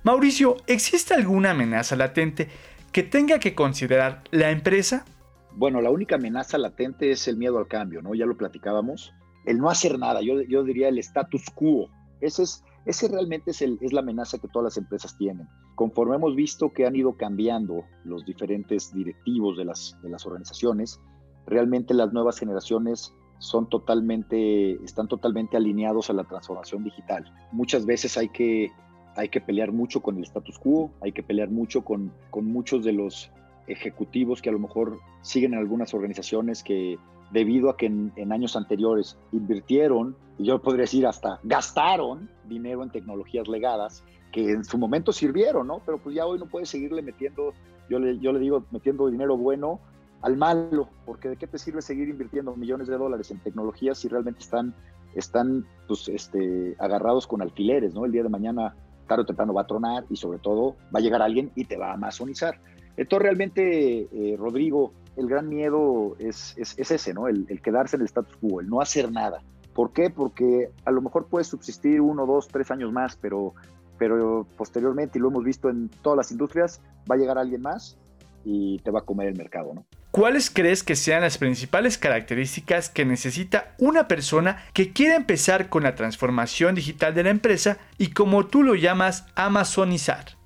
Mauricio, 0.03 0.57
¿existe 0.67 1.13
alguna 1.13 1.51
amenaza 1.51 1.95
latente 1.95 2.49
que 2.91 3.03
tenga 3.03 3.39
que 3.39 3.55
considerar 3.55 4.23
la 4.31 4.51
empresa? 4.51 5.05
Bueno, 5.53 5.83
la 5.83 5.91
única 5.91 6.15
amenaza 6.15 6.57
latente 6.57 7.11
es 7.11 7.29
el 7.29 7.37
miedo 7.37 7.59
al 7.59 7.69
cambio, 7.69 8.01
¿no? 8.01 8.15
Ya 8.15 8.25
lo 8.25 8.37
platicábamos. 8.37 9.13
El 9.45 9.59
no 9.59 9.69
hacer 9.69 9.99
nada, 9.99 10.23
yo, 10.23 10.41
yo 10.43 10.65
diría 10.65 10.89
el 10.89 10.99
status 10.99 11.45
quo, 11.55 11.91
ese, 12.23 12.45
es, 12.45 12.65
ese 12.87 13.09
realmente 13.09 13.51
es, 13.51 13.61
el, 13.61 13.79
es 13.83 13.93
la 13.93 14.01
amenaza 14.01 14.39
que 14.39 14.49
todas 14.49 14.65
las 14.65 14.77
empresas 14.79 15.17
tienen. 15.19 15.47
Conforme 15.75 16.17
hemos 16.17 16.35
visto 16.35 16.73
que 16.73 16.87
han 16.87 16.97
ido 16.97 17.17
cambiando 17.17 17.85
los 18.05 18.25
diferentes 18.25 18.95
directivos 18.95 19.59
de 19.59 19.67
las, 19.67 19.99
de 20.03 20.09
las 20.09 20.25
organizaciones, 20.25 20.99
realmente 21.47 21.93
las 21.93 22.13
nuevas 22.13 22.39
generaciones 22.39 23.15
son 23.39 23.69
totalmente, 23.69 24.83
están 24.85 25.09
totalmente 25.09 25.59
alineados 25.59 26.09
a 26.09 26.15
la 26.15 26.25
transformación 26.25 26.85
digital. 26.85 27.31
Muchas 27.53 27.85
veces 27.87 28.17
hay 28.17 28.29
que, 28.29 28.71
hay 29.17 29.29
que 29.29 29.41
pelear 29.41 29.73
mucho 29.73 30.01
con 30.01 30.17
el 30.17 30.25
status 30.25 30.59
quo, 30.59 30.91
hay 31.01 31.13
que 31.13 31.23
pelear 31.23 31.51
mucho 31.51 31.83
con, 31.83 32.13
con 32.31 32.47
muchos 32.47 32.85
de 32.85 32.93
los 32.93 33.31
ejecutivos 33.67 34.43
que 34.43 34.49
a 34.49 34.53
lo 34.53 34.59
mejor 34.59 34.99
siguen 35.23 35.55
en 35.55 35.61
algunas 35.61 35.95
organizaciones 35.95 36.63
que 36.63 36.99
debido 37.31 37.71
a 37.71 37.77
que 37.77 37.87
en, 37.87 38.33
años 38.33 38.57
anteriores 38.57 39.17
invirtieron, 39.33 40.17
y 40.39 40.45
yo 40.45 40.61
podría 40.61 40.83
decir 40.83 41.07
hasta 41.07 41.39
gastaron 41.45 42.29
dinero 42.49 42.83
en 42.83 42.91
tecnologías 42.91 43.49
legadas, 43.49 44.05
que 44.33 44.51
en 44.51 44.65
su 44.65 44.79
momento 44.79 45.13
sirvieron, 45.13 45.67
¿no? 45.67 45.81
Pero 45.85 45.99
pues 45.99 46.15
ya 46.15 46.27
hoy 46.27 46.39
no 46.39 46.47
puedes 46.47 46.69
seguirle 46.69 47.03
metiendo, 47.03 47.53
yo 47.89 47.99
le, 47.99 48.19
yo 48.19 48.33
le 48.33 48.41
digo, 48.41 48.65
metiendo 48.71 49.09
dinero 49.09 49.37
bueno 49.37 49.81
al 50.23 50.37
malo, 50.37 50.89
porque 51.07 51.31
de 51.31 51.37
qué 51.37 51.47
te 51.47 51.59
sirve 51.59 51.83
seguir 51.83 52.09
invirtiendo 52.09 52.55
millones 52.55 52.89
de 52.89 52.99
dólares 52.99 53.31
en 53.31 53.39
tecnologías 53.39 53.99
si 53.99 54.09
realmente 54.09 54.41
están, 54.41 54.75
están 55.15 55.67
pues, 55.89 56.09
este, 56.09 56.77
agarrados 56.79 57.27
con 57.27 57.43
alfileres, 57.43 57.95
¿no? 57.95 58.05
El 58.05 58.13
día 58.13 58.23
de 58.23 58.29
mañana, 58.29 58.75
tarde 59.11 59.23
o 59.23 59.27
temprano, 59.27 59.53
va 59.53 59.63
a 59.63 59.67
tronar 59.67 60.05
y 60.09 60.15
sobre 60.15 60.39
todo 60.39 60.77
va 60.95 61.01
a 61.01 61.03
llegar 61.03 61.21
alguien 61.21 61.51
y 61.57 61.65
te 61.65 61.77
va 61.77 61.91
a 61.91 61.95
amazonizar. 61.95 62.61
Entonces 62.97 63.25
realmente, 63.25 64.09
eh, 64.13 64.37
Rodrigo, 64.39 64.93
el 65.17 65.27
gran 65.27 65.49
miedo 65.49 66.15
es, 66.21 66.55
es, 66.57 66.79
ese, 66.79 67.13
¿no? 67.13 67.27
El, 67.27 67.45
el, 67.49 67.61
quedarse 67.61 67.97
en 67.97 68.03
el 68.03 68.07
status 68.07 68.37
quo, 68.37 68.61
el 68.61 68.69
no 68.69 68.81
hacer 68.81 69.11
nada. 69.11 69.43
¿Por 69.75 69.93
qué? 69.93 70.11
Porque 70.11 70.71
a 70.85 70.93
lo 70.93 71.03
mejor 71.03 71.27
puedes 71.27 71.49
subsistir 71.49 72.01
uno, 72.01 72.25
dos, 72.25 72.47
tres 72.47 72.71
años 72.71 72.93
más, 72.93 73.17
pero, 73.17 73.55
pero 73.99 74.47
posteriormente, 74.57 75.19
y 75.19 75.23
lo 75.23 75.29
hemos 75.29 75.43
visto 75.43 75.69
en 75.69 75.89
todas 76.03 76.17
las 76.17 76.31
industrias, 76.31 76.81
va 77.11 77.17
a 77.17 77.19
llegar 77.19 77.37
alguien 77.37 77.63
más 77.63 77.99
y 78.45 78.79
te 78.79 78.91
va 78.91 79.01
a 79.01 79.03
comer 79.03 79.29
el 79.29 79.37
mercado, 79.37 79.75
¿no? 79.75 79.87
¿Cuáles 80.11 80.51
crees 80.51 80.83
que 80.83 80.97
sean 80.97 81.23
las 81.23 81.39
principales 81.39 81.97
características 81.97 82.89
que 82.91 83.05
necesita 83.05 83.75
una 83.79 84.09
persona 84.09 84.65
que 84.73 84.93
quiere 84.93 85.15
empezar 85.15 85.69
con 85.69 85.85
la 85.85 85.95
transformación 85.95 86.75
digital 86.75 87.15
de 87.15 87.25
la 87.25 87.31
empresa 87.31 87.79
y 87.97 88.11
como 88.11 88.47
tú 88.47 88.63
lo 88.63 88.75
llamas, 88.75 89.27
amazonizar? 89.37 90.37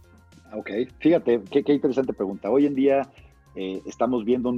Ok, 0.52 0.70
fíjate, 0.98 1.40
qué, 1.50 1.72
interesante 1.72 2.12
pregunta. 2.12 2.50
Hoy 2.50 2.66
en 2.66 2.74
día 2.74 3.08
eh, 3.56 3.80
estamos 3.86 4.24
viendo 4.24 4.52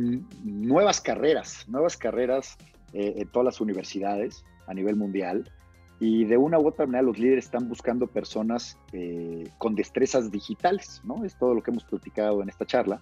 nuevas 0.45 1.01
carreras, 1.01 1.67
nuevas 1.69 1.97
carreras 1.97 2.57
eh, 2.93 3.15
en 3.19 3.29
todas 3.29 3.45
las 3.45 3.61
universidades 3.61 4.45
a 4.67 4.75
nivel 4.75 4.97
mundial 4.97 5.51
y 5.99 6.25
de 6.25 6.37
una 6.37 6.59
u 6.59 6.67
otra 6.67 6.87
manera 6.87 7.03
los 7.03 7.19
líderes 7.19 7.47
están 7.47 7.69
buscando 7.69 8.07
personas 8.07 8.79
eh, 8.93 9.49
con 9.59 9.75
destrezas 9.75 10.31
digitales, 10.31 11.01
¿no? 11.05 11.25
Es 11.25 11.39
todo 11.39 11.55
lo 11.55 11.63
que 11.63 11.71
hemos 11.71 11.85
platicado 11.85 12.43
en 12.43 12.49
esta 12.49 12.67
charla 12.67 13.01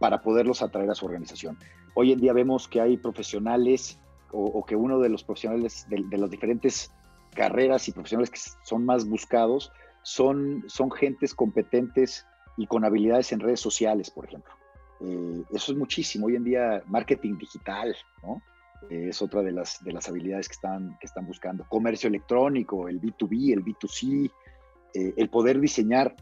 para 0.00 0.22
poderlos 0.22 0.62
atraer 0.62 0.90
a 0.90 0.94
su 0.94 1.06
organización. 1.06 1.56
Hoy 1.94 2.10
en 2.10 2.20
día 2.20 2.32
vemos 2.32 2.66
que 2.66 2.80
hay 2.80 2.96
profesionales 2.96 4.00
o, 4.32 4.64
que 4.64 4.74
uno 4.74 4.98
de 4.98 5.08
los 5.08 5.22
profesionales 5.22 5.86
de, 5.88 6.16
las 6.16 6.30
diferentes 6.30 6.90
carreras 7.34 7.86
y 7.88 7.92
profesionales 7.92 8.30
que 8.30 8.38
son 8.64 8.84
más 8.84 9.06
buscados 9.08 9.72
son, 10.02 10.64
son 10.68 10.90
gentes 10.90 11.34
competentes 11.34 12.26
y 12.56 12.66
con 12.66 12.84
habilidades 12.84 13.32
en 13.32 13.40
redes 13.40 13.60
sociales, 13.60 14.10
por 14.10 14.24
ejemplo. 14.24 14.52
Eh, 15.00 15.42
eso 15.52 15.72
es 15.72 15.78
muchísimo. 15.78 16.26
Hoy 16.26 16.36
en 16.36 16.44
día, 16.44 16.82
marketing 16.86 17.36
digital, 17.36 17.94
¿no? 18.22 18.40
Eh, 18.88 19.08
es 19.10 19.20
otra 19.20 19.42
de 19.42 19.52
las, 19.52 19.82
de 19.84 19.92
las 19.92 20.08
habilidades 20.08 20.48
que 20.48 20.54
están, 20.54 20.96
que 20.98 21.06
están 21.06 21.26
buscando. 21.26 21.66
Comercio 21.68 22.08
electrónico, 22.08 22.88
el 22.88 23.00
B2B, 23.00 23.52
el 23.52 23.64
B2C, 23.64 24.30
eh, 24.94 25.14
el 25.16 25.28
poder 25.28 25.60
diseñar 25.60 26.14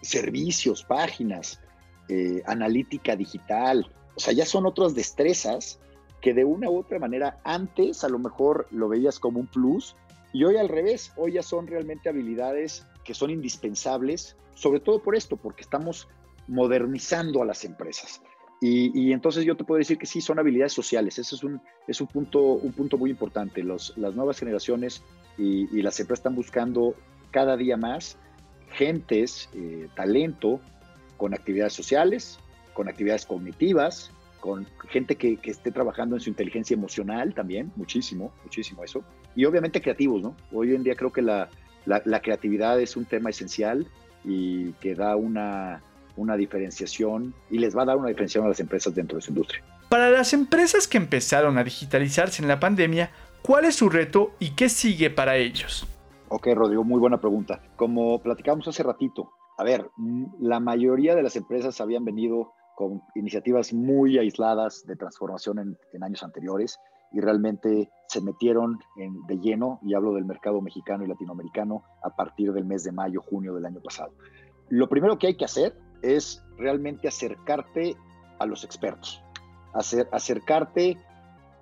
servicios, 0.00 0.82
páginas, 0.82 1.60
eh, 2.08 2.42
analítica 2.46 3.16
digital. 3.16 3.90
O 4.14 4.20
sea, 4.20 4.32
ya 4.32 4.46
son 4.46 4.66
otras 4.66 4.94
destrezas 4.94 5.80
que 6.20 6.34
de 6.34 6.44
una 6.44 6.70
u 6.70 6.78
otra 6.78 6.98
manera 6.98 7.40
antes 7.44 8.02
a 8.04 8.08
lo 8.08 8.18
mejor 8.18 8.66
lo 8.70 8.88
veías 8.88 9.18
como 9.18 9.40
un 9.40 9.46
plus 9.46 9.96
y 10.32 10.44
hoy 10.44 10.56
al 10.56 10.68
revés, 10.68 11.12
hoy 11.16 11.32
ya 11.32 11.42
son 11.42 11.66
realmente 11.66 12.08
habilidades 12.08 12.86
que 13.04 13.14
son 13.14 13.30
indispensables, 13.30 14.36
sobre 14.54 14.80
todo 14.80 15.02
por 15.02 15.16
esto, 15.16 15.36
porque 15.36 15.62
estamos 15.62 16.08
modernizando 16.48 17.42
a 17.42 17.46
las 17.46 17.64
empresas. 17.64 18.20
Y, 18.60 19.12
entonces 19.12 19.44
yo 19.44 19.56
te 19.56 19.64
puedo 19.64 19.78
decir 19.78 19.98
que 19.98 20.06
sí, 20.06 20.20
son 20.20 20.38
habilidades 20.38 20.72
sociales. 20.72 21.18
Ese 21.18 21.34
es 21.34 21.44
un, 21.44 21.60
es 21.86 22.00
un, 22.00 22.06
punto, 22.06 22.40
un 22.40 22.72
punto 22.72 22.96
muy 22.96 23.10
importante. 23.10 23.62
Los, 23.62 23.96
las 23.96 24.14
nuevas 24.14 24.38
generaciones 24.38 25.02
y, 25.38 25.66
las 25.82 26.00
empresas 26.00 26.20
están 26.20 26.34
buscando 26.34 26.94
cada 27.30 27.56
día 27.56 27.76
más 27.76 28.18
gentes, 28.72 29.48
eh, 29.54 29.88
talento 29.94 30.60
con 31.16 31.34
actividades 31.34 31.72
sociales, 31.72 32.38
con 32.74 32.88
actividades 32.88 33.26
cognitivas, 33.26 34.10
con 34.40 34.66
gente 34.88 35.16
que, 35.16 35.38
esté 35.44 35.72
trabajando 35.72 36.14
en 36.16 36.20
su 36.20 36.30
inteligencia 36.30 36.74
emocional 36.74 37.34
también, 37.34 37.72
muchísimo, 37.76 38.32
muchísimo 38.44 38.84
eso. 38.84 39.02
Y 39.34 39.44
obviamente 39.44 39.80
creativos, 39.80 40.22
¿no? 40.22 40.36
Hoy 40.52 40.74
en 40.74 40.82
día 40.82 40.94
creo 40.94 41.12
que 41.12 41.22
la, 41.22 41.48
creatividad 42.22 42.80
es 42.80 42.96
un 42.96 43.06
tema 43.06 43.30
esencial 43.30 43.86
y 44.24 44.72
que 44.74 44.94
da 44.94 45.16
una, 45.16 45.82
una 46.16 46.36
diferenciación 46.36 47.34
y 47.50 47.58
les 47.58 47.76
va 47.76 47.82
a 47.82 47.86
dar 47.86 47.96
una 47.96 48.08
diferenciación 48.08 48.46
a 48.46 48.48
las 48.48 48.60
empresas 48.60 48.94
dentro 48.94 49.16
de 49.16 49.22
su 49.22 49.30
industria. 49.30 49.64
Para 49.88 50.10
las 50.10 50.32
empresas 50.32 50.88
que 50.88 50.98
empezaron 50.98 51.58
a 51.58 51.64
digitalizarse 51.64 52.42
en 52.42 52.48
la 52.48 52.60
pandemia, 52.60 53.10
¿cuál 53.42 53.64
es 53.64 53.76
su 53.76 53.88
reto 53.88 54.32
y 54.38 54.50
qué 54.50 54.68
sigue 54.68 55.10
para 55.10 55.36
ellos? 55.36 55.86
Ok, 56.28 56.48
Rodrigo, 56.54 56.82
muy 56.82 56.98
buena 56.98 57.20
pregunta. 57.20 57.60
Como 57.76 58.20
platicamos 58.20 58.66
hace 58.66 58.82
ratito, 58.82 59.32
a 59.56 59.64
ver, 59.64 59.90
mm, 59.96 60.24
la 60.40 60.60
mayoría 60.60 61.14
de 61.14 61.22
las 61.22 61.36
empresas 61.36 61.80
habían 61.80 62.04
venido 62.04 62.52
con 62.74 63.02
iniciativas 63.14 63.72
muy 63.72 64.18
aisladas 64.18 64.84
de 64.86 64.96
transformación 64.96 65.76
en, 65.92 66.02
años 66.02 66.22
anteriores 66.22 66.78
y 67.10 67.20
realmente 67.20 67.90
se 68.08 68.20
metieron 68.20 68.78
de 69.26 69.38
lleno, 69.38 69.78
y 69.82 69.94
hablo 69.94 70.12
del 70.12 70.26
mercado 70.26 70.60
mexicano 70.60 71.04
y 71.04 71.08
latinoamericano, 71.08 71.84
a 72.02 72.10
partir 72.10 72.52
del 72.52 72.66
mes 72.66 72.84
de 72.84 72.92
mayo, 72.92 73.22
junio 73.22 73.54
del 73.54 73.64
año 73.64 73.80
pasado. 73.80 74.12
Lo 74.68 74.88
primero 74.88 75.18
que 75.18 75.28
hay 75.28 75.36
que 75.36 75.46
hacer 75.46 75.78
es 76.02 76.44
realmente 76.58 77.08
acercarte 77.08 77.96
a 78.38 78.44
los 78.44 78.64
expertos, 78.64 79.22
hacer, 79.72 80.08
acercarte 80.12 80.98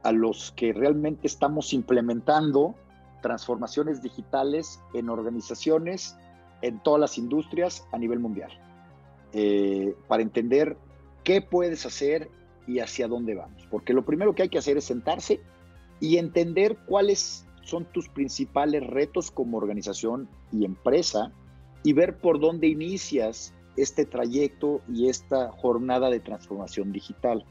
a 0.02 0.10
los 0.10 0.50
que 0.52 0.72
realmente 0.72 1.28
estamos 1.28 1.72
implementando 1.72 2.74
transformaciones 3.22 4.02
digitales 4.02 4.80
en 4.94 5.08
organizaciones 5.08 6.16
en 6.64 6.82
todas 6.82 7.00
las 7.00 7.18
industrias 7.18 7.86
a 7.92 7.98
nivel 7.98 8.20
mundial, 8.20 8.50
eh, 9.32 9.94
para 10.08 10.22
entender 10.22 10.78
qué 11.22 11.42
puedes 11.42 11.84
hacer 11.84 12.30
y 12.66 12.78
hacia 12.78 13.06
dónde 13.06 13.34
vamos. 13.34 13.66
Porque 13.70 13.92
lo 13.92 14.04
primero 14.04 14.34
que 14.34 14.42
hay 14.42 14.48
que 14.48 14.58
hacer 14.58 14.78
es 14.78 14.84
sentarse 14.84 15.40
y 16.00 16.16
entender 16.16 16.78
cuáles 16.86 17.46
son 17.62 17.84
tus 17.92 18.08
principales 18.08 18.86
retos 18.86 19.30
como 19.30 19.58
organización 19.58 20.28
y 20.52 20.64
empresa 20.64 21.32
y 21.82 21.92
ver 21.92 22.16
por 22.16 22.40
dónde 22.40 22.68
inicias 22.68 23.52
este 23.76 24.06
trayecto 24.06 24.80
y 24.88 25.08
esta 25.08 25.50
jornada 25.52 26.08
de 26.08 26.20
transformación 26.20 26.92
digital. 26.92 27.44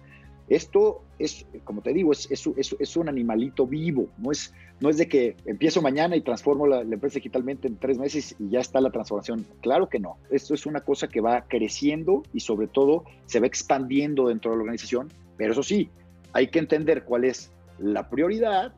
Esto 0.50 1.02
es, 1.20 1.46
como 1.64 1.82
te 1.82 1.94
digo, 1.94 2.12
es, 2.12 2.28
es, 2.30 2.98
un 2.98 3.10
animalito 3.10 3.66
vivo, 3.66 4.08
no 4.18 4.32
es, 4.32 4.54
no 4.82 4.90
es 4.90 4.98
de 4.98 5.08
que 5.08 5.38
empiezo 5.46 5.82
mañana 5.82 6.16
y 6.16 6.22
transformo 6.22 6.68
la, 6.68 6.82
empresa 6.82 7.16
digitalmente 7.16 7.68
en 7.68 7.78
tres 7.78 7.98
meses 7.98 8.36
y 8.40 8.50
ya 8.50 8.60
está 8.60 8.82
la 8.82 8.92
transformación. 8.92 9.46
Claro 9.62 9.88
que 9.88 10.00
no, 10.00 10.18
esto 10.32 10.54
es 10.54 10.66
una 10.66 10.82
cosa 10.82 11.08
que 11.08 11.22
va 11.22 11.46
creciendo 11.48 12.24
y 12.34 12.42
sobre 12.42 12.68
todo 12.68 13.06
se 13.26 13.40
va 13.40 13.48
expandiendo 13.48 14.28
dentro 14.28 14.52
de 14.52 14.58
la 14.58 14.64
organización, 14.64 15.08
pero 15.38 15.54
eso 15.54 15.64
sí, 15.64 15.90
hay 16.34 16.48
que 16.48 16.60
entender 16.60 17.06
cuál 17.06 17.24
es 17.24 17.52
la 17.80 18.10
prioridad, 18.10 18.74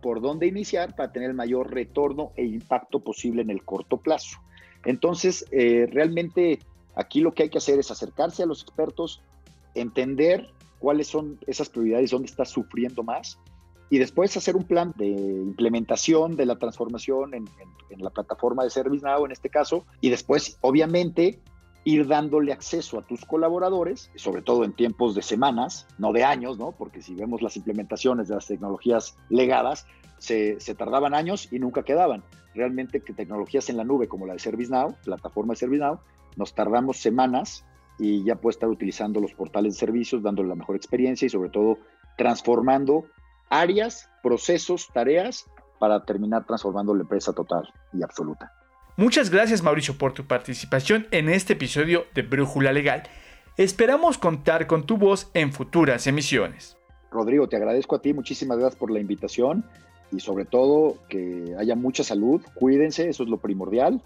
por 0.00 0.20
dónde 0.20 0.46
iniciar 0.46 0.94
para 0.94 1.10
tener 1.10 1.30
el 1.30 1.36
mayor 1.36 1.72
retorno 1.72 2.32
e 2.36 2.44
impacto 2.44 3.00
posible 3.00 3.42
en 3.42 3.50
el 3.50 3.64
corto 3.64 3.96
plazo. 3.96 4.38
Entonces, 4.84 5.44
eh, 5.50 5.88
realmente 5.90 6.60
aquí 6.94 7.20
lo 7.20 7.32
que 7.32 7.44
hay 7.44 7.48
que 7.48 7.58
hacer 7.58 7.78
es 7.78 7.90
acercarse 7.90 8.42
a 8.42 8.46
los 8.46 8.62
expertos, 8.62 9.22
entender 9.74 10.48
cuáles 10.78 11.08
son 11.08 11.38
esas 11.46 11.68
prioridades, 11.68 12.10
dónde 12.10 12.26
está 12.26 12.44
sufriendo 12.44 13.02
más, 13.02 13.38
y 13.90 13.98
después 13.98 14.36
hacer 14.36 14.56
un 14.56 14.64
plan 14.64 14.92
de 14.96 15.06
implementación 15.06 16.36
de 16.36 16.46
la 16.46 16.56
transformación 16.56 17.34
en, 17.34 17.48
la 17.98 18.10
plataforma 18.10 18.62
de 18.62 18.70
ServiceNow 18.70 19.24
en 19.24 19.32
este 19.32 19.48
caso, 19.48 19.84
y 20.00 20.10
después, 20.10 20.58
obviamente, 20.60 21.40
ir 21.84 22.06
dándole 22.06 22.52
acceso 22.52 22.98
a 22.98 23.02
tus 23.02 23.24
colaboradores, 23.24 24.10
sobre 24.14 24.42
todo 24.42 24.62
en 24.64 24.72
tiempos 24.74 25.14
de 25.14 25.22
semanas, 25.22 25.86
no 25.96 26.12
de 26.12 26.22
años, 26.22 26.58
¿no? 26.58 26.72
Porque 26.72 27.02
si 27.02 27.14
vemos 27.14 27.40
las 27.40 27.56
implementaciones 27.56 28.28
de 28.28 28.34
las 28.34 28.46
tecnologías 28.46 29.16
legadas, 29.30 29.86
se, 30.18 30.60
se 30.60 30.74
tardaban 30.74 31.14
años 31.14 31.48
y 31.50 31.58
nunca 31.58 31.82
quedaban. 31.82 32.22
Realmente 32.54 33.00
que 33.00 33.14
tecnologías 33.14 33.70
en 33.70 33.78
la 33.78 33.84
nube 33.84 34.06
como 34.06 34.26
la 34.26 34.34
de 34.34 34.38
ServiceNow, 34.38 34.96
plataforma 35.04 35.54
de 35.54 35.60
ServiceNow, 35.60 35.98
nos 36.36 36.54
tardamos 36.54 36.98
semanas 36.98 37.64
y 37.98 38.24
ya 38.24 38.36
puede 38.36 38.52
estar 38.52 38.68
utilizando 38.68 39.20
los 39.20 39.32
portales 39.32 39.74
de 39.74 39.80
servicios, 39.80 40.22
dándole 40.22 40.48
la 40.48 40.54
mejor 40.54 40.76
experiencia 40.76 41.26
y 41.26 41.28
sobre 41.28 41.50
todo 41.50 41.78
transformando 42.16 43.06
áreas, 43.50 44.10
procesos, 44.22 44.88
tareas 44.92 45.46
para 45.78 46.04
terminar 46.04 46.44
transformando 46.44 46.94
la 46.94 47.02
empresa 47.02 47.32
total 47.32 47.72
y 47.92 48.02
absoluta. 48.02 48.52
Muchas 48.96 49.30
gracias 49.30 49.62
Mauricio 49.62 49.96
por 49.96 50.12
tu 50.12 50.26
participación 50.26 51.06
en 51.12 51.28
este 51.28 51.52
episodio 51.52 52.06
de 52.14 52.22
Brújula 52.22 52.72
Legal. 52.72 53.04
Esperamos 53.56 54.18
contar 54.18 54.66
con 54.66 54.86
tu 54.86 54.96
voz 54.96 55.30
en 55.34 55.52
futuras 55.52 56.06
emisiones. 56.06 56.76
Rodrigo, 57.10 57.48
te 57.48 57.56
agradezco 57.56 57.96
a 57.96 58.02
ti, 58.02 58.12
muchísimas 58.12 58.58
gracias 58.58 58.78
por 58.78 58.90
la 58.90 59.00
invitación 59.00 59.64
y 60.10 60.20
sobre 60.20 60.44
todo 60.44 60.96
que 61.08 61.54
haya 61.58 61.74
mucha 61.74 62.02
salud, 62.02 62.42
cuídense, 62.54 63.08
eso 63.08 63.22
es 63.22 63.28
lo 63.28 63.38
primordial. 63.38 64.02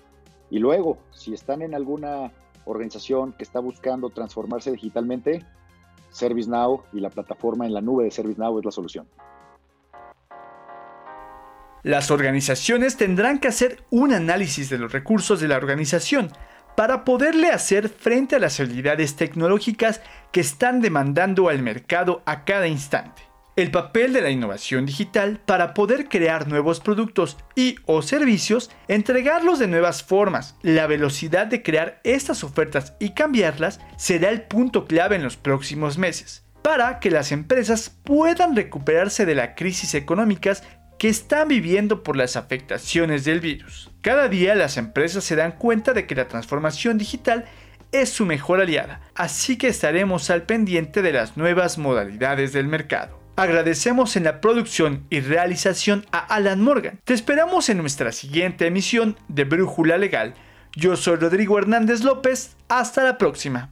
Y 0.51 0.59
luego, 0.59 0.99
si 1.13 1.33
están 1.33 1.63
en 1.63 1.75
alguna 1.75 2.31
organización 2.65 3.33
que 3.33 3.45
está 3.45 3.61
buscando 3.61 4.11
transformarse 4.11 4.71
digitalmente, 4.73 5.45
ServiceNow 6.11 6.85
y 6.93 7.01
la 7.01 7.11
plataforma 7.11 7.67
en 7.67 7.75
la 7.75 7.81
nube 7.81 8.05
de 8.05 8.11
ServiceNow 8.11 8.59
es 8.59 8.65
la 8.65 8.71
solución. 8.71 9.07
Las 11.83 12.11
organizaciones 12.11 12.97
tendrán 12.97 13.41
que 13.41 13.49
hacer 13.49 13.83
un 13.91 14.13
análisis 14.13 14.71
de 14.71 14.79
los 14.79 14.93
recursos 14.93 15.41
de 15.41 15.49
la 15.49 15.57
organización 15.57 16.31
para 16.77 17.05
poderle 17.05 17.49
hacer 17.51 17.89
frente 17.89 18.37
a 18.37 18.39
las 18.39 18.61
habilidades 18.61 19.17
tecnológicas 19.17 20.01
que 20.31 20.41
están 20.41 20.81
demandando 20.81 21.49
al 21.49 21.61
mercado 21.61 22.23
a 22.25 22.45
cada 22.45 22.69
instante 22.69 23.32
el 23.57 23.71
papel 23.71 24.13
de 24.13 24.23
la 24.23 24.31
innovación 24.31 24.87
digital 24.87 25.41
para 25.45 25.75
poder 25.75 26.09
crear 26.09 26.49
nuevos 26.49 26.81
productos 26.81 27.37
y 27.55 27.77
o 27.85 28.03
servicios, 28.03 28.71
entregarlos 28.89 29.59
de 29.59 29.69
nuevas 29.69 30.03
formas. 30.03 30.57
La 30.63 30.87
velocidad 30.87 31.47
de 31.47 31.63
crear 31.63 32.01
estas 32.05 32.45
ofertas 32.45 32.95
y 32.99 33.11
cambiarlas 33.11 33.81
será 33.97 34.31
el 34.31 34.43
punto 34.43 34.87
clave 34.87 35.17
en 35.17 35.23
los 35.23 35.37
próximos 35.37 35.99
meses. 35.99 36.45
para 36.63 37.01
que 37.01 37.11
las 37.11 37.33
empresas 37.33 37.91
puedan 37.91 38.55
recuperarse 38.55 39.27
de 39.27 39.35
las 39.35 39.51
crisis 39.57 39.95
económicas 39.95 40.63
que 40.97 41.09
están 41.09 41.49
viviendo 41.49 42.05
por 42.05 42.17
las 42.17 42.37
afectaciones 42.37 43.25
del 43.25 43.41
virus. 43.41 43.91
Cada 44.01 44.29
día 44.29 44.55
las 44.55 44.77
empresas 44.77 45.25
se 45.25 45.35
dan 45.35 45.59
cuenta 45.59 45.93
de 45.93 46.07
que 46.07 46.15
la 46.15 46.29
transformación 46.29 46.99
digital 46.99 47.47
es 47.91 48.11
su 48.11 48.25
mejor 48.25 48.61
aliada, 48.61 49.01
así 49.17 49.59
que 49.59 49.67
estaremos 49.67 50.31
al 50.31 50.45
pendiente 50.45 51.03
de 51.03 51.13
las 51.13 51.37
nuevas 51.37 51.79
modalidades 51.79 52.53
del 52.53 52.69
mercado. 52.69 53.22
Agradecemos 53.37 54.17
en 54.17 54.25
la 54.25 54.41
producción 54.41 55.07
y 55.09 55.21
realización 55.21 56.05
a 56.13 56.19
Alan 56.19 56.61
Morgan. 56.61 57.01
Te 57.05 57.15
esperamos 57.15 57.69
en 57.71 57.79
nuestra 57.79 58.13
siguiente 58.13 58.67
emisión 58.67 59.17
de 59.29 59.45
Brújula 59.45 59.97
Legal. 59.97 60.35
Yo 60.77 60.97
soy 60.97 61.17
Rodrigo 61.17 61.59
Hernández 61.59 62.03
López. 62.03 62.57
Hasta 62.69 63.03
la 63.03 63.19
próxima. 63.19 63.72